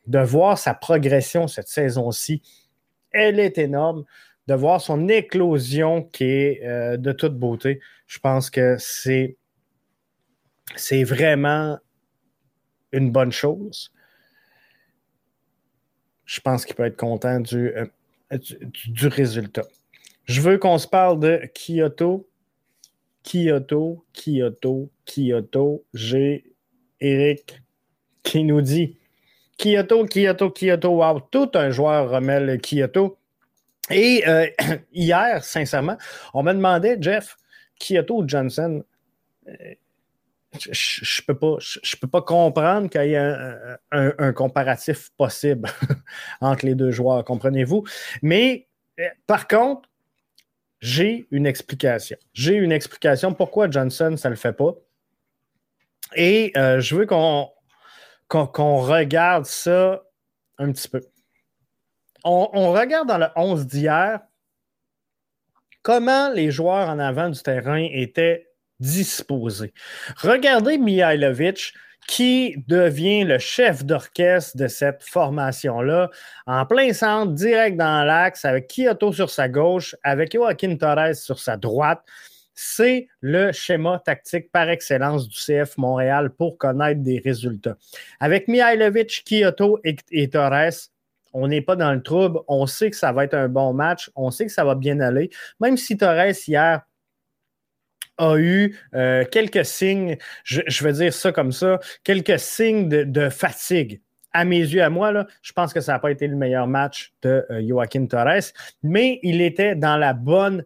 [0.07, 2.41] de voir sa progression cette saison-ci,
[3.11, 4.05] elle est énorme.
[4.47, 9.35] De voir son éclosion qui est euh, de toute beauté, je pense que c'est,
[10.77, 11.77] c'est vraiment
[12.93, 13.91] une bonne chose.
[16.25, 17.85] Je pense qu'il peut être content du, euh,
[18.31, 19.65] du, résultat.
[20.25, 22.29] Je veux qu'on se parle de Kyoto.
[23.23, 25.83] Kyoto, Kyoto, Kyoto.
[25.93, 26.53] J'ai
[27.01, 27.61] Eric
[28.23, 28.97] qui nous dit
[29.57, 33.17] Kyoto, Kyoto, Kyoto, wow, tout un joueur Rommel Kyoto.
[33.89, 34.47] Et euh,
[34.93, 35.97] hier, sincèrement,
[36.33, 37.37] on me demandait, Jeff,
[37.79, 38.83] Kyoto ou Johnson,
[39.47, 39.53] euh,
[40.59, 41.57] je ne peux, pas,
[42.01, 43.35] peux pas comprendre qu'il y ait
[43.91, 45.69] un, comparatif possible
[46.41, 47.83] entre les deux joueurs, comprenez-vous?
[48.21, 48.67] Mais
[48.99, 49.89] euh, par contre,
[50.79, 52.17] j'ai une explication.
[52.33, 54.73] J'ai une explication pourquoi Johnson, ça ne le fait pas.
[56.15, 57.49] Et je veux qu'on
[58.27, 60.03] qu'on regarde ça
[60.57, 61.01] un petit peu.
[62.23, 64.19] On, regarde dans le 11 d'hier
[65.81, 68.49] comment les joueurs en avant du terrain étaient
[68.79, 69.73] disposés.
[70.17, 71.73] Regardez Mihailovic
[72.07, 76.09] qui devient le chef d'orchestre de cette formation-là,
[76.45, 81.37] en plein centre, direct dans l'axe, avec Kyoto sur sa gauche, avec Joaquin Torres sur
[81.39, 82.01] sa droite
[82.59, 87.77] c'est le schéma tactique par excellence du CF Montréal pour connaître des résultats.
[88.19, 90.89] Avec Mihailovic, Kyoto et, Torres,
[91.33, 92.39] on n'est pas dans le trouble.
[92.47, 94.09] On sait que ça va être un bon match.
[94.15, 95.29] On sait que ça va bien aller.
[95.59, 96.81] Même si Torres, hier,
[98.17, 104.01] a eu euh, quelques signes, je, veux dire ça comme ça, quelques signes de, fatigue.
[104.33, 107.13] À mes yeux, à moi, je pense que ça n'a pas été le meilleur match
[107.21, 108.51] de euh, Joaquin Torres,
[108.81, 110.65] mais il était dans la bonne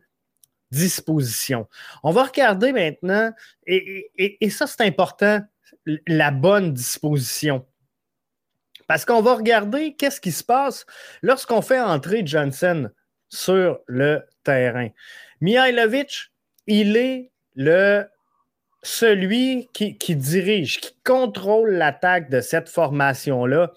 [0.72, 1.68] disposition.
[2.04, 3.32] On va regarder maintenant,
[3.68, 5.42] et, ça c'est important,
[6.08, 7.66] la bonne disposition.
[8.88, 10.86] Parce qu'on va regarder qu'est-ce qui se passe
[11.22, 12.90] lorsqu'on fait entrer Johnson
[13.30, 14.90] sur le terrain.
[15.40, 16.32] Mihailovic,
[16.68, 18.06] il est le
[18.84, 23.72] celui qui, qui dirige, qui contrôle l'attaque de cette formation-là.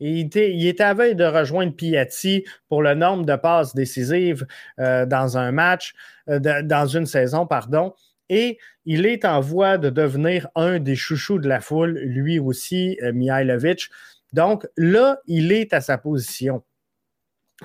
[0.00, 4.46] Il était, il à veille de rejoindre Piatti pour le nombre de passes décisives
[4.78, 5.94] euh, dans un match,
[6.28, 7.94] euh, dans une saison, pardon.
[8.30, 12.98] Et il est en voie de devenir un des chouchous de la foule, lui aussi,
[13.02, 13.90] euh, Mihailovic.
[14.32, 16.62] Donc là, il est à sa position.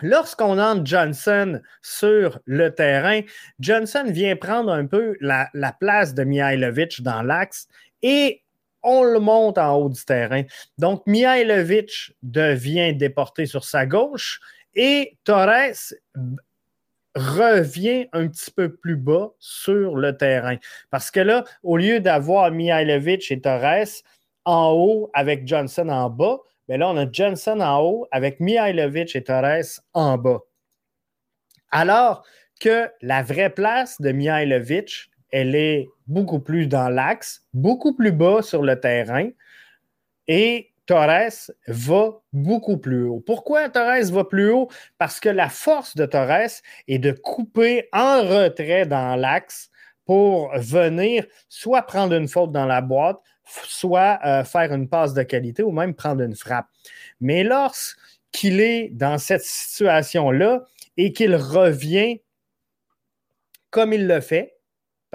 [0.02, 3.22] Lorsqu'on entre Johnson sur le terrain,
[3.60, 7.68] Johnson vient prendre un peu la, la place de Mihailovic dans l'axe
[8.02, 8.44] et
[8.86, 10.44] on le monte en haut du terrain.
[10.78, 14.40] Donc, Mihailovic devient déporté sur sa gauche
[14.76, 15.94] et Torres
[17.16, 20.58] revient un petit peu plus bas sur le terrain.
[20.90, 24.04] Parce que là, au lieu d'avoir Mihailovic et Torres
[24.44, 28.40] en haut avec Johnson en bas, mais ben là, on a Johnson en haut avec
[28.40, 30.42] Mihailovic et Torres en bas.
[31.72, 32.26] Alors
[32.60, 38.42] que la vraie place de Mihailovic, elle est beaucoup plus dans l'axe, beaucoup plus bas
[38.42, 39.28] sur le terrain.
[40.30, 43.20] Et Torres va beaucoup plus haut.
[43.20, 44.70] Pourquoi Torres va plus haut?
[44.98, 49.72] Parce que la force de Torres est de couper en retrait dans l'axe
[50.06, 55.24] pour venir soit prendre une faute dans la boîte, soit euh, faire une passe de
[55.24, 56.68] qualité ou même prendre une frappe.
[57.20, 60.64] Mais lorsqu'il est dans cette situation-là
[60.96, 62.22] et qu'il revient
[63.70, 64.55] comme il le fait,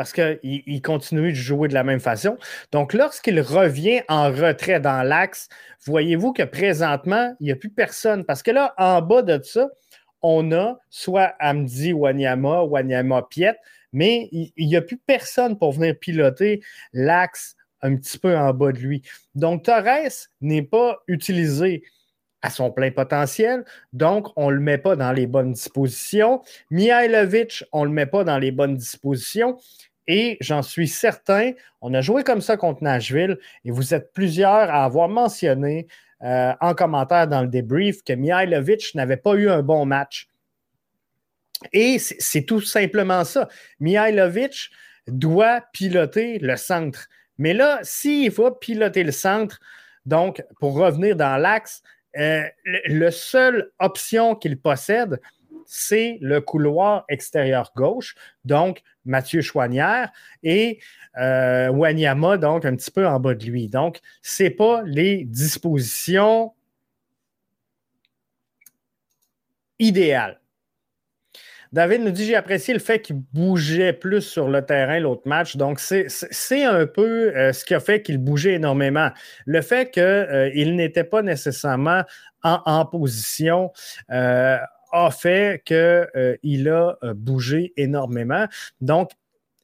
[0.01, 2.38] parce qu'il continue de jouer de la même façon.
[2.72, 5.51] Donc, lorsqu'il revient en retrait dans l'axe,
[5.84, 8.24] voyez-vous que présentement, il n'y a plus personne.
[8.24, 9.68] Parce que là, en bas de ça,
[10.22, 13.57] on a soit Amdi Wanyama, Wanyama Piet,
[13.92, 16.62] mais il n'y a plus personne pour venir piloter
[16.94, 19.03] l'axe un petit peu en bas de lui.
[19.34, 21.82] Donc, Torres n'est pas utilisé
[22.42, 26.42] à son plein potentiel, donc on ne le met pas dans les bonnes dispositions.
[26.70, 29.59] Mihailovic, on ne le met pas dans les bonnes dispositions.
[30.12, 34.68] Et j'en suis certain, on a joué comme ça contre Nashville et vous êtes plusieurs
[34.68, 35.86] à avoir mentionné
[36.24, 40.26] euh, en commentaire dans le débrief que Mihailovic n'avait pas eu un bon match.
[41.72, 43.48] Et c'est tout simplement ça.
[43.78, 44.70] Mihailovic
[45.06, 47.06] doit piloter le centre.
[47.38, 49.61] Mais là, s'il va piloter le centre,
[50.06, 51.84] donc pour revenir dans l'axe,
[52.16, 52.42] euh,
[52.86, 55.20] la seule option qu'il possède,
[55.73, 60.11] c'est le couloir extérieur gauche, donc Mathieu Chouanière,
[60.43, 60.81] et
[61.16, 63.68] euh, Wanyama, donc un petit peu en bas de lui.
[63.68, 66.53] Donc, ce n'est pas les dispositions
[69.79, 70.41] idéales.
[71.73, 75.57] David nous dit J'ai apprécié le fait qu'il bougeait plus sur le terrain l'autre match.
[75.57, 79.11] Donc, c'est un peu euh, ce qui a fait qu'il bougeait énormément.
[79.47, 82.03] Le fait qu'il euh, n'était pas nécessairement
[82.43, 83.71] en, position
[84.93, 88.47] a fait qu'il a bougé énormément.
[88.80, 89.11] Donc,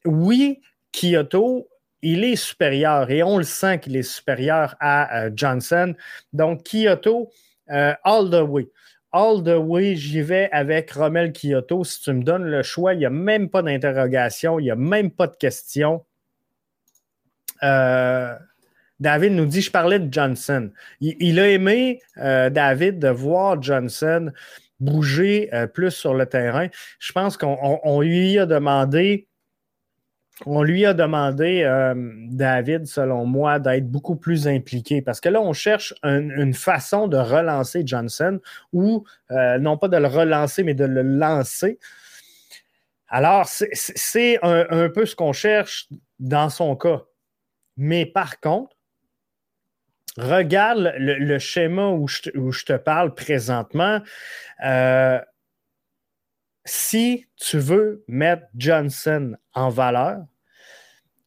[0.05, 0.61] oui,
[0.91, 1.67] Kyoto,
[2.01, 5.95] il est supérieur et on le sent qu'il est supérieur à Johnson.
[6.33, 7.29] Donc, Kyoto,
[7.67, 8.67] all the way
[9.11, 11.83] all the way, j'y vais avec Romel Kyoto.
[11.83, 14.75] Si tu me donnes le choix, il n'y a même pas d'interrogation, il n'y a
[14.75, 16.05] même pas de question.
[17.63, 18.35] Euh,
[18.99, 20.71] David nous dit, je parlais de Johnson.
[21.01, 24.31] Il, a aimé, euh, David, de voir Johnson
[24.79, 26.67] bouger euh, plus sur le terrain.
[26.99, 29.27] Je pense qu'on lui a demandé
[30.45, 31.95] on lui a demandé, euh,
[32.29, 37.17] David, selon moi, d'être beaucoup plus impliqué parce que là, on cherche une façon de
[37.17, 38.39] relancer Johnson
[38.71, 41.79] ou euh, non pas de le relancer, mais de le lancer.
[43.07, 45.87] Alors, c'est un, peu ce qu'on cherche
[46.19, 47.01] dans son cas.
[47.77, 48.76] Mais par contre,
[50.17, 54.01] regarde le, schéma où je, te parle présentement.
[54.65, 55.19] Euh,
[56.65, 60.25] si tu veux mettre Johnson en valeur,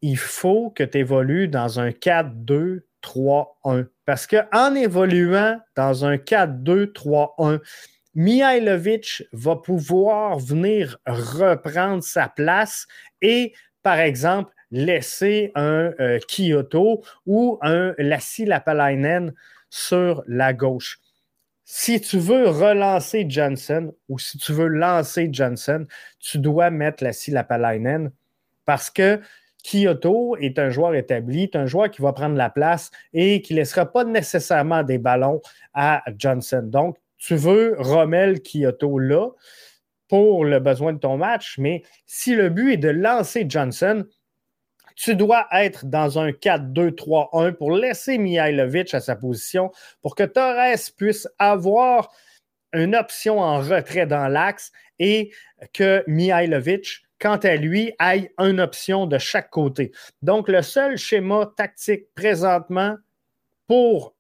[0.02, 3.86] il faut que tu évolues dans un 4-2-3-1.
[4.04, 7.60] Parce qu'en évoluant dans un 4-2-3-1,
[8.14, 12.86] Mihailovic va pouvoir venir reprendre sa place
[13.22, 19.34] et, par exemple, laisser un euh, Kyoto ou un Lassi Lapalainen
[19.68, 21.00] sur la gauche
[21.72, 25.86] si tu veux relancer Johnson ou si tu veux lancer Johnson,
[26.18, 28.10] tu dois mettre la Lapalainen
[28.64, 29.20] parce que
[29.62, 33.60] Kyoto est un joueur établi, un joueur qui va prendre la place et qui ne
[33.60, 35.40] laissera pas nécessairement des ballons
[35.72, 36.62] à Johnson.
[36.64, 39.28] Donc, tu veux Rommel Kyoto là
[40.08, 44.04] pour le besoin de ton match, mais si le but est de lancer Johnson,
[45.00, 49.72] tu dois être dans un 4-2-3-1 pour laisser Mihailovic à sa position
[50.02, 52.12] pour que Torres puisse avoir
[52.74, 55.32] une option en retrait dans l'axe et
[55.72, 59.90] que Mihailovic, quant à lui, aille une option de chaque côté.
[60.20, 62.96] Donc, le seul schéma tactique présentement
[63.66, 64.14] pour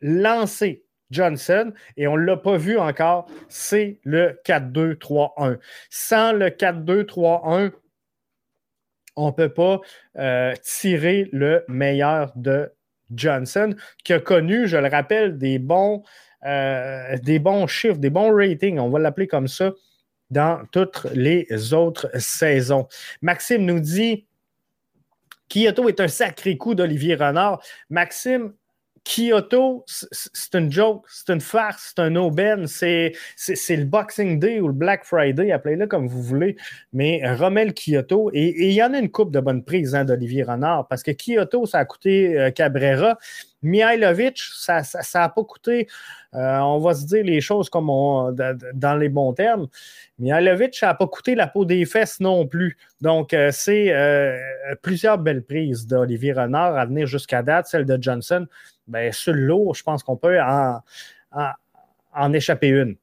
[0.00, 5.58] lancer Johnson, et on ne l'a pas vu encore, c'est le 4-2-3-1.
[5.90, 7.72] Sans le 4-2-3-1,
[9.16, 9.80] on ne peut pas
[10.18, 12.72] euh, tirer le meilleur de
[13.14, 16.02] Johnson, qui a connu, je le rappelle, des bons,
[16.44, 19.72] euh, des bons chiffres, des bons ratings, on va l'appeler comme ça,
[20.30, 22.88] dans toutes les autres saisons.
[23.22, 24.26] Maxime nous dit
[25.48, 27.62] Kyoto est un sacré coup d'Olivier Renard.
[27.90, 28.54] Maxime,
[29.04, 33.12] Kyoto, c'est une joke, c'est une farce, c'est un aubaine, c'est
[33.46, 36.56] le Boxing Day ou le Black Friday, appelez-le comme vous voulez,
[36.94, 40.44] mais Rommel Kyoto, et il y en a une coupe de bonne prise hein, d'Olivier
[40.44, 43.18] Renard, parce que Kyoto, ça a coûté euh, Cabrera,
[43.60, 44.82] Mihailovic, ça
[45.14, 45.86] n'a pas coûté,
[46.34, 49.68] euh, on va se dire les choses comme on, dans les bons termes,
[50.18, 52.78] Mihailovic, ça n'a pas coûté la peau des fesses non plus.
[53.00, 53.92] Donc, euh, c'est
[54.82, 58.46] plusieurs belles prises d'Olivier Renard à venir jusqu'à date, celle de Johnson
[58.86, 60.80] ben, sur l'eau, je pense qu'on peut en,
[62.12, 62.96] en, échapper une.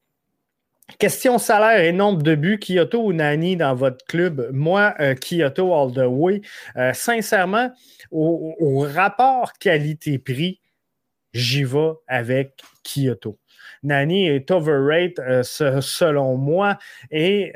[0.98, 4.50] Question salaire et nombre de buts, Kyoto ou Nani dans votre club?
[4.52, 6.42] Moi, euh, Kyoto all the way.
[6.76, 7.70] Euh, sincèrement,
[8.10, 10.60] au, rapport qualité-prix,
[11.32, 13.38] j'y vais avec Kyoto.
[13.82, 16.78] Nani est overrated euh, selon moi
[17.10, 17.52] et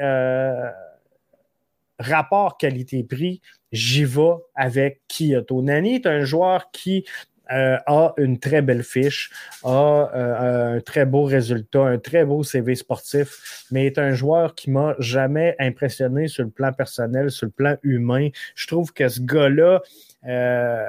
[1.99, 3.41] rapport qualité-prix,
[3.73, 5.63] j'y vais avec Kyoto.
[5.63, 7.05] Nani est un joueur qui
[7.53, 9.31] euh, a une très belle fiche,
[9.63, 14.57] a euh, un très beau résultat, un très beau CV sportif, mais est un joueur
[14.57, 18.31] qui m'a jamais impressionné sur le plan personnel, sur le plan humain.
[18.57, 19.81] Je trouve que ce gars-là
[20.27, 20.87] euh,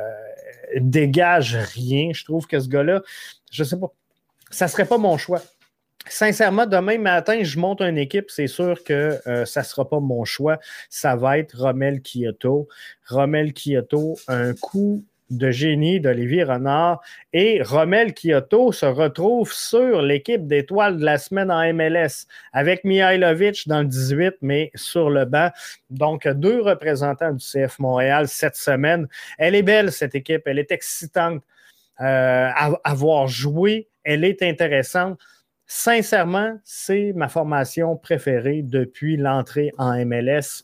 [0.78, 2.10] dégage rien.
[2.14, 3.03] Je trouve que ce gars-là,
[3.51, 3.91] je sais pas,
[4.49, 5.43] ça serait pas mon choix.
[6.10, 10.24] Sincèrement, demain matin, je monte une équipe, c'est sûr que ça ne sera pas mon
[10.24, 10.58] choix.
[10.89, 12.70] Ça va être Romel Kyoto.
[13.10, 17.01] Romel Kyoto, un coup de génie d'Olivier Renard
[17.34, 23.67] et Romel Kyoto se retrouve sur l'équipe d'étoiles de la semaine en MLS avec Mihailovic
[23.67, 25.49] dans le 18, mais sur le banc.
[25.89, 29.07] Donc, deux représentants du CF Montréal cette semaine.
[29.38, 30.43] Elle est belle, cette équipe.
[30.45, 31.43] Elle est excitante
[32.01, 33.88] euh, à, voir jouer.
[34.03, 35.19] Elle est intéressante.
[35.65, 40.63] Sincèrement, c'est ma formation préférée depuis l'entrée en MLS.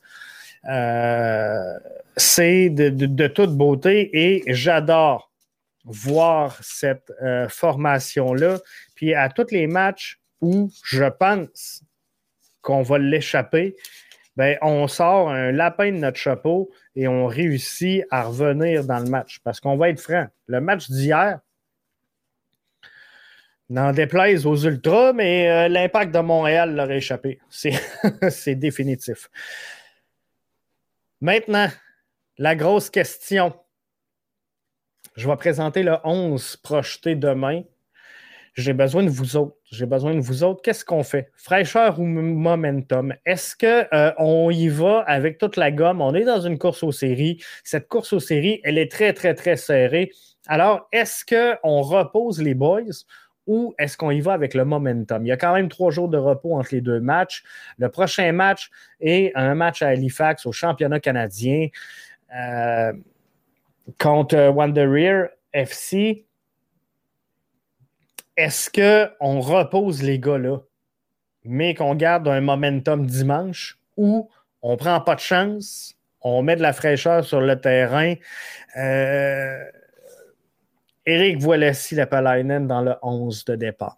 [0.69, 1.79] Euh,
[2.15, 5.31] c'est de, toute beauté et j'adore
[5.85, 8.59] voir cette euh, formation-là.
[8.95, 11.83] Puis à tous les matchs où je pense
[12.61, 13.75] qu'on va l'échapper,
[14.35, 19.09] ben, on sort un lapin de notre chapeau et on réussit à revenir dans le
[19.09, 19.39] match.
[19.43, 21.39] Parce qu'on va être franc, le match d'hier,
[23.69, 27.39] n'en déplaise aux Ultras, mais euh, l'impact de Montréal l'aurait échappé.
[27.49, 29.29] C'est définitif.
[31.23, 31.69] Maintenant,
[32.37, 33.53] la grosse question.
[35.15, 37.61] Je vais présenter le 11 projeté demain.
[38.55, 39.55] J'ai besoin de vous autres.
[39.71, 40.61] J'ai besoin de vous autres.
[40.61, 41.31] Qu'est-ce qu'on fait?
[41.37, 43.13] Fraîcheur ou momentum?
[43.25, 46.01] Est-ce qu'on euh, y va avec toute la gomme?
[46.01, 47.41] On est dans une course aux séries.
[47.63, 50.11] Cette course aux séries, elle est très, très, très serrée.
[50.47, 52.81] Alors, est-ce qu'on repose les boys
[53.47, 55.25] ou est-ce qu'on y va avec le momentum?
[55.25, 57.43] Il y a quand même trois jours de repos entre les deux matchs.
[57.77, 58.69] Le prochain match
[59.01, 61.67] est un match à Halifax au championnat canadien
[62.35, 62.93] euh,
[63.99, 66.25] contre Wanderer FC.
[68.37, 70.59] Est-ce qu'on repose les gars là,
[71.43, 74.29] mais qu'on garde un momentum dimanche ou
[74.61, 78.15] on prend pas de chance, on met de la fraîcheur sur le terrain?
[78.77, 79.63] Euh,
[81.05, 83.97] Eric Voilessi Lapalainen dans le 11 de départ.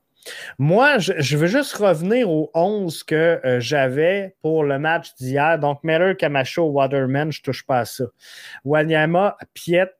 [0.58, 5.60] Moi, je, veux juste revenir au 11 que euh, j'avais pour le match d'hier.
[5.60, 8.06] Donc, Meller, Camacho, Waterman, je ne touche pas à ça.
[8.64, 9.91] Wanyama, Piet.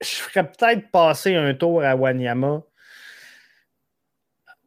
[0.00, 2.62] Je ferais peut-être passer un tour à Wanyama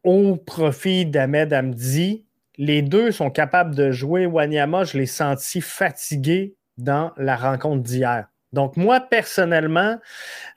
[0.02, 2.24] au profit d'Ahmed Amdi.
[2.56, 4.26] Les deux sont capables de jouer.
[4.26, 8.28] Wanyama, je l'ai senti fatigué dans la rencontre d'hier.
[8.52, 9.98] Donc, moi, personnellement,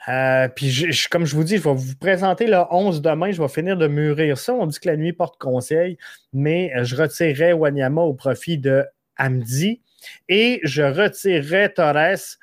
[0.07, 3.49] euh, puis comme je vous dis, je vais vous présenter le 11 demain, je vais
[3.49, 4.53] finir de mûrir ça.
[4.53, 5.97] On dit que la nuit porte conseil,
[6.31, 8.85] mais euh, je retirerai Wanyama au profit de
[9.17, 9.81] Amdi
[10.29, 12.37] et je retirerai Torres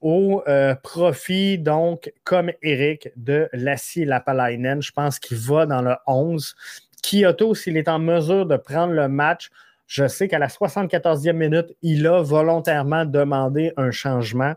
[0.00, 4.82] au euh, profit, donc, comme Eric, de Lassie Lapalainen.
[4.82, 6.56] Je pense qu'il va dans le 11.
[7.02, 9.50] Kyoto, s'il est en mesure de prendre le match,
[9.86, 14.54] je sais qu'à la 74e minute, il a volontairement demandé un changement.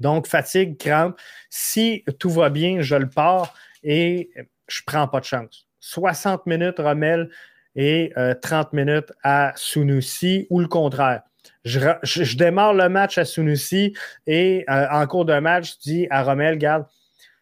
[0.00, 1.18] Donc, fatigue, crampe.
[1.50, 4.30] Si tout va bien, je le pars et
[4.68, 5.66] je ne prends pas de chance.
[5.80, 7.30] 60 minutes Rommel
[7.76, 11.22] et 30 euh, minutes à Sunusi ou le contraire.
[11.64, 13.94] Je, démarre le match à Sunusi
[14.26, 16.86] et euh, en cours de match, je dis à Rommel, garde,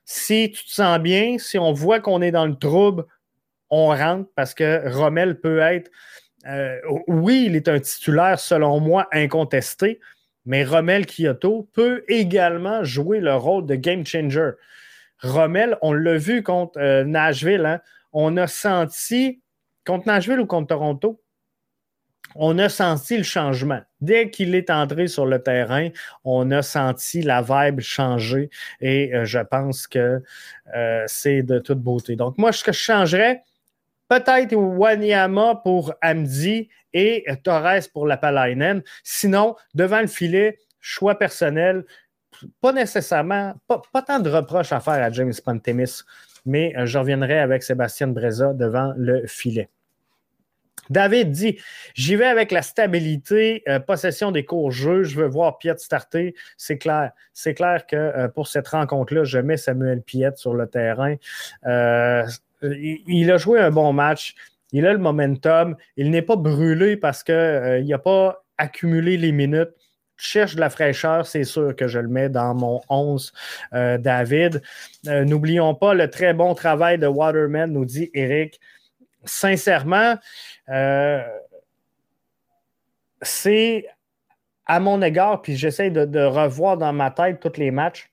[0.05, 3.05] si tu te sens bien, si on voit qu'on est dans le trouble,
[3.71, 5.91] on rentre parce que Rommel peut être,
[6.47, 10.01] euh, oui, il est un titulaire selon moi incontesté,
[10.45, 14.51] mais Rommel Kyoto peut également jouer le rôle de game changer.
[15.23, 17.81] Rommel, on l'a vu contre euh, Nashville, hein.
[18.13, 19.41] on a senti,
[19.87, 21.21] contre Nashville ou contre Toronto,
[22.35, 23.81] on a senti le changement.
[24.01, 25.91] Dès qu'il est entré sur le terrain,
[26.25, 30.23] on a senti la vibe changer et euh, je pense que
[30.75, 32.17] euh, c'est de toute beauté.
[32.17, 33.43] Donc, moi, ce que je changerais,
[34.09, 38.83] peut-être Wanyama pour Amdi et Torres pour la Palainen.
[39.03, 41.85] Sinon, devant le filet, choix personnel,
[42.61, 46.03] pas nécessairement, pas, tant de reproches à faire à James Pantemis,
[46.45, 49.69] mais euh, je reviendrai avec Sébastien Breza devant le filet.
[50.91, 51.59] David dit
[51.95, 55.05] J'y vais avec la stabilité, euh, possession des courts jeux.
[55.05, 56.35] Je veux voir Piet starter.
[56.57, 57.13] C'est clair.
[57.33, 61.15] C'est clair que euh, pour cette rencontre-là, je mets Samuel Piet sur le terrain.
[62.63, 64.35] il, a joué un bon match
[64.73, 69.33] il a le momentum, il n'est pas brûlé parce qu'il euh, n'a pas accumulé les
[69.33, 69.71] minutes.
[70.17, 73.33] Cherche de la fraîcheur, c'est sûr que je le mets dans mon 11,
[73.75, 74.63] euh, David.
[75.09, 78.61] Euh, n'oublions pas le très bon travail de Waterman, nous dit Eric.
[79.25, 80.17] Sincèrement,
[83.23, 83.87] c'est
[84.67, 88.11] à mon égard, puis j'essaie de, revoir dans ma tête tous les matchs.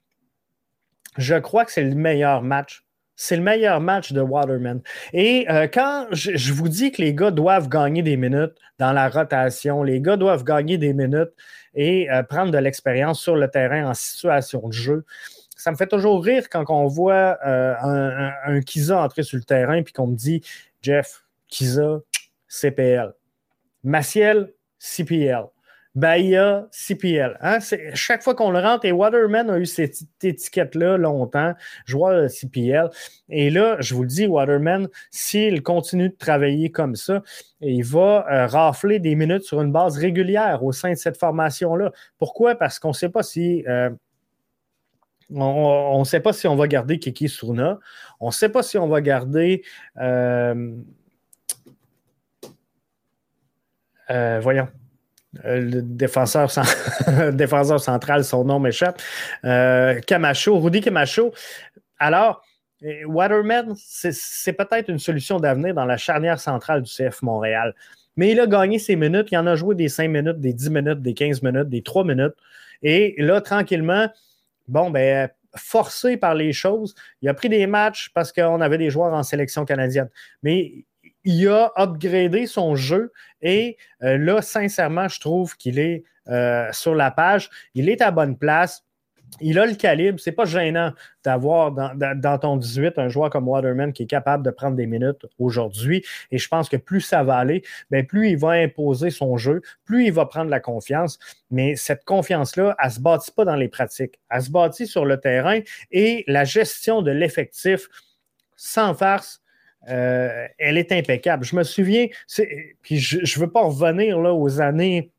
[1.17, 2.83] Je crois que c'est le meilleur match.
[3.21, 4.81] C'est le meilleur match de Waterman.
[5.11, 9.09] Et euh, quand je, vous dis que les gars doivent gagner des minutes dans la
[9.09, 11.33] rotation, les gars doivent gagner des minutes
[11.75, 15.03] et euh, prendre de l'expérience sur le terrain en situation de jeu,
[15.57, 19.43] ça me fait toujours rire quand on voit euh, un, un, Kiza entrer sur le
[19.43, 20.41] terrain puis qu'on me dit
[20.81, 21.99] Jeff, Kiza,
[22.47, 23.11] CPL.
[23.83, 25.43] Maciel, CPL.
[25.99, 27.37] Bahia, CPL.
[27.41, 27.59] Hein?
[27.93, 31.53] Chaque fois qu'on le rentre, et Waterman a eu cette étiquette-là longtemps,
[31.85, 32.89] joueur CPL.
[33.27, 37.21] Et là, je vous le dis, Waterman, s'il continue de travailler comme ça,
[37.59, 41.91] il va euh, rafler des minutes sur une base régulière au sein de cette formation-là.
[42.17, 42.55] Pourquoi?
[42.55, 43.65] Parce qu'on ne sait pas si.
[43.67, 43.89] Euh,
[45.31, 47.77] on ne sait pas si on va garder Kiki Suna.
[48.19, 49.63] On ne sait pas si on va garder.
[49.97, 50.79] Euh,
[54.41, 54.67] voyons.
[55.45, 56.49] Euh, le défenseur,
[57.33, 59.01] défenseur, central, son nom m'échappe,
[59.45, 61.31] euh, Camacho, Rudy Camacho.
[61.99, 62.41] Alors,
[62.83, 67.75] euh, Waterman, c'est peut-être une solution d'avenir dans la charnière centrale du CF Montréal.
[68.17, 70.69] Mais il a gagné ses minutes, il en a joué des 5 minutes, des 10
[70.71, 72.33] minutes, des 15 minutes, des 3 minutes.
[72.81, 74.09] Et là, tranquillement,
[74.67, 78.89] bon, ben, forcé par les choses, il a pris des matchs parce qu'on avait des
[78.89, 80.09] joueurs en sélection canadienne.
[80.43, 80.85] Mais
[81.29, 83.11] il a upgradé son jeu
[83.43, 87.51] et euh, là, sincèrement, je trouve qu'il est euh, sur la page.
[87.75, 88.83] Il est à bonne place.
[89.39, 90.19] Il a le calibre.
[90.19, 90.91] C'est pas gênant
[91.23, 95.27] d'avoir dans, ton 18 un joueur comme Waterman qui est capable de prendre des minutes
[95.37, 96.03] aujourd'hui.
[96.31, 97.61] Et je pense que plus ça va aller,
[97.91, 101.19] bien, plus il va imposer son jeu, plus il va prendre la confiance.
[101.51, 104.19] Mais cette confiance-là, elle ne se bâtit pas dans les pratiques.
[104.31, 105.59] Elle se bâtit sur le terrain
[105.91, 107.87] et la gestion de l'effectif
[108.55, 109.43] sans farce
[109.87, 111.45] euh, elle est impeccable.
[111.45, 112.07] Je me souviens,
[112.81, 115.11] puis je ne veux pas revenir là, aux années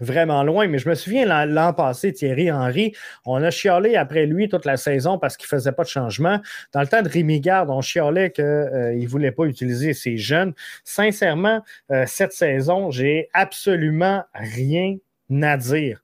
[0.00, 2.92] vraiment loin, mais je me souviens l'an passé, Thierry Henry,
[3.24, 6.40] on a chialé après lui toute la saison parce qu'il ne faisait pas de changement.
[6.72, 10.16] Dans le temps de Rémi Garde, on chialait qu'il euh, ne voulait pas utiliser ses
[10.16, 10.54] jeunes.
[10.84, 14.96] Sincèrement, euh, cette saison, j'ai absolument rien
[15.42, 16.01] à dire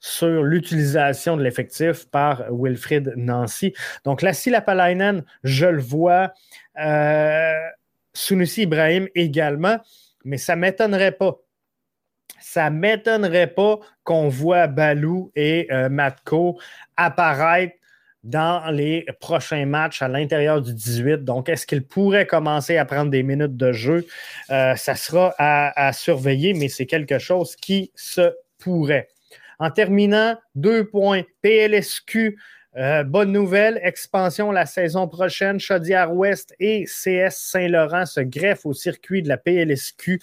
[0.00, 3.74] sur l'utilisation de l'effectif par Wilfrid Nancy.
[4.04, 6.32] Donc, Lassie Lapalainen, je le vois.
[6.82, 7.54] Euh,
[8.56, 9.78] Ibrahim également,
[10.24, 11.36] mais ça ne m'étonnerait pas.
[12.40, 16.58] Ça ne m'étonnerait pas qu'on voit Balou et euh, Matko
[16.96, 17.74] apparaître
[18.24, 21.24] dans les prochains matchs à l'intérieur du 18.
[21.24, 24.06] Donc, est-ce qu'il pourrait commencer à prendre des minutes de jeu?
[24.50, 29.08] Euh, ça sera à surveiller, mais c'est quelque chose qui se pourrait.
[29.60, 31.22] En terminant, deux points.
[31.42, 32.38] PLSQ,
[32.76, 35.60] euh, bonne nouvelle, expansion la saison prochaine.
[35.60, 40.18] Chaudière-Ouest et CS Saint-Laurent se greffent au circuit de la PLSQ.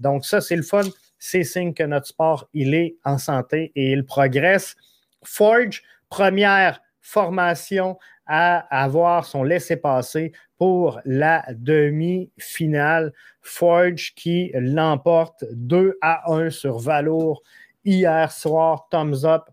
[0.00, 0.84] Donc, ça, c'est le fun.
[1.18, 4.74] C'est signe que notre sport, il est en santé et il progresse.
[5.22, 13.12] Forge, première formation à avoir son laissez-passer pour la demi-finale.
[13.42, 17.42] Forge qui l'emporte 2 à 1 sur Valour
[17.84, 18.88] hier soir.
[18.90, 19.48] Thumbs up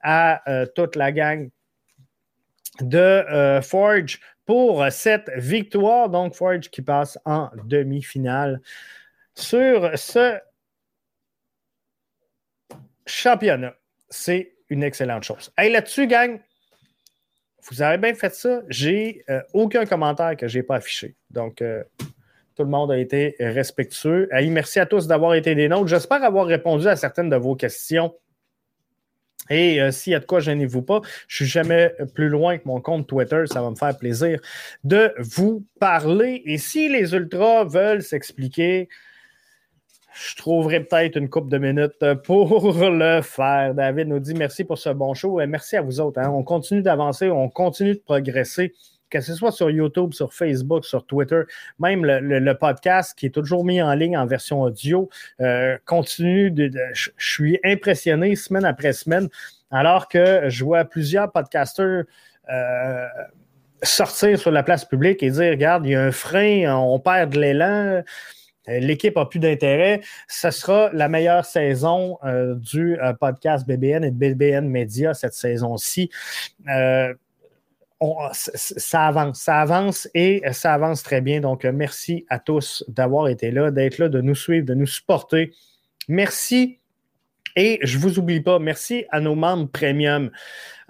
[0.00, 1.50] à euh, toute la gang
[2.80, 6.08] de euh, Forge pour cette victoire.
[6.08, 8.60] Donc, Forge qui passe en demi-finale
[9.34, 10.38] sur ce
[13.06, 13.74] championnat.
[14.08, 15.52] C'est une excellente chose.
[15.56, 16.40] Hey, là-dessus, gang,
[17.62, 18.62] vous avez bien fait ça.
[18.68, 21.16] J'ai euh, aucun commentaire que je n'ai pas affiché.
[21.30, 21.62] Donc,
[22.56, 24.28] tout le monde a été respectueux.
[24.50, 25.88] merci à tous d'avoir été des nôtres.
[25.88, 28.14] J'espère avoir répondu à certaines de vos questions.
[29.50, 31.02] Et euh, s'il y a de quoi, gênez-vous pas.
[31.28, 33.44] Je suis jamais plus loin que mon compte Twitter.
[33.46, 34.40] Ça va me faire plaisir
[34.84, 36.42] de vous parler.
[36.46, 38.88] Et si les Ultras veulent s'expliquer,
[40.14, 43.74] je trouverai peut-être une coupe de minutes pour le faire.
[43.74, 46.18] David nous dit merci pour ce bon show et merci à vous autres.
[46.20, 46.30] Hein.
[46.30, 48.72] On continue d'avancer, on continue de progresser
[49.10, 51.42] que ce soit sur YouTube, sur Facebook, sur Twitter,
[51.78, 55.08] même le, podcast qui est toujours mis en ligne en version audio,
[55.40, 59.28] euh, continue de, je suis impressionné semaine après semaine,
[59.70, 62.04] alors que je vois plusieurs podcasters
[62.50, 63.06] euh,
[63.82, 67.32] sortir sur la place publique et dire, regarde, il y a un frein, on perd
[67.32, 68.02] de l'élan.
[68.68, 70.00] L'équipe n'a plus d'intérêt.
[70.26, 76.10] Ce sera la meilleure saison euh, du podcast BBN et de BBN Media cette saison-ci
[78.42, 81.40] ça avance, ça avance et ça avance très bien.
[81.40, 84.86] Donc, euh, merci à tous d'avoir été là, d'être là, de nous suivre, de nous
[84.86, 85.52] supporter.
[86.08, 86.78] Merci
[87.56, 90.30] Et je ne vous oublie pas, merci à nos membres premium.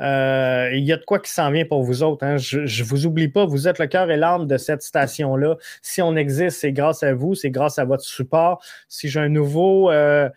[0.00, 2.24] Euh, il y a de quoi qui s'en vient pour vous autres.
[2.26, 2.36] Hein.
[2.38, 5.56] Je ne vous oublie pas, vous êtes le cœur et l'âme de cette station-là.
[5.80, 8.62] Si on existe, c'est grâce à vous, c'est grâce à votre support.
[8.88, 10.28] Si j'ai un nouveau euh,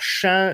[0.00, 0.52] champ,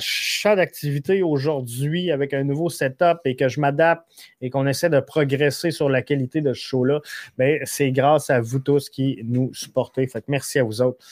[0.57, 4.07] d'activité aujourd'hui avec un nouveau setup et que je m'adapte
[4.41, 7.01] et qu'on essaie de progresser sur la qualité de ce show-là,
[7.39, 10.09] ben, c'est grâce à vous tous qui nous supportez.
[10.29, 11.05] Merci à vous autres.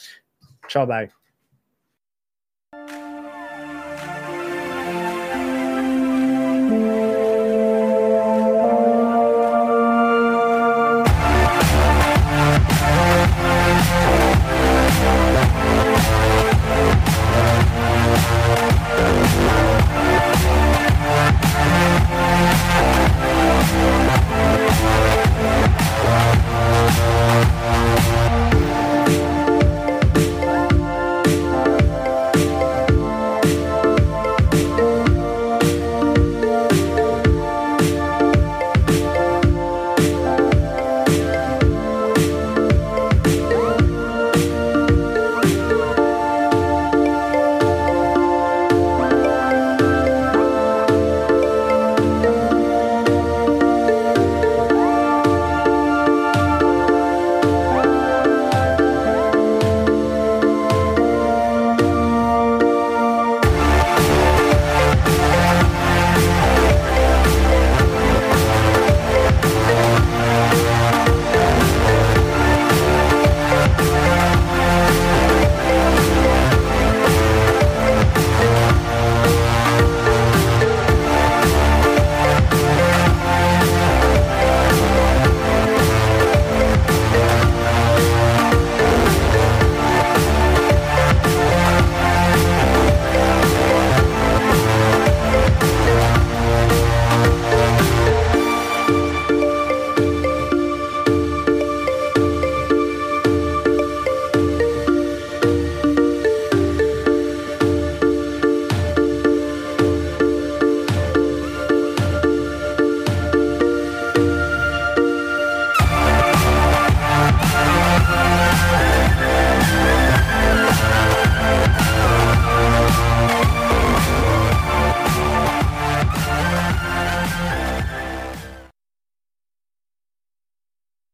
[0.69, 1.24] Ciao, bye.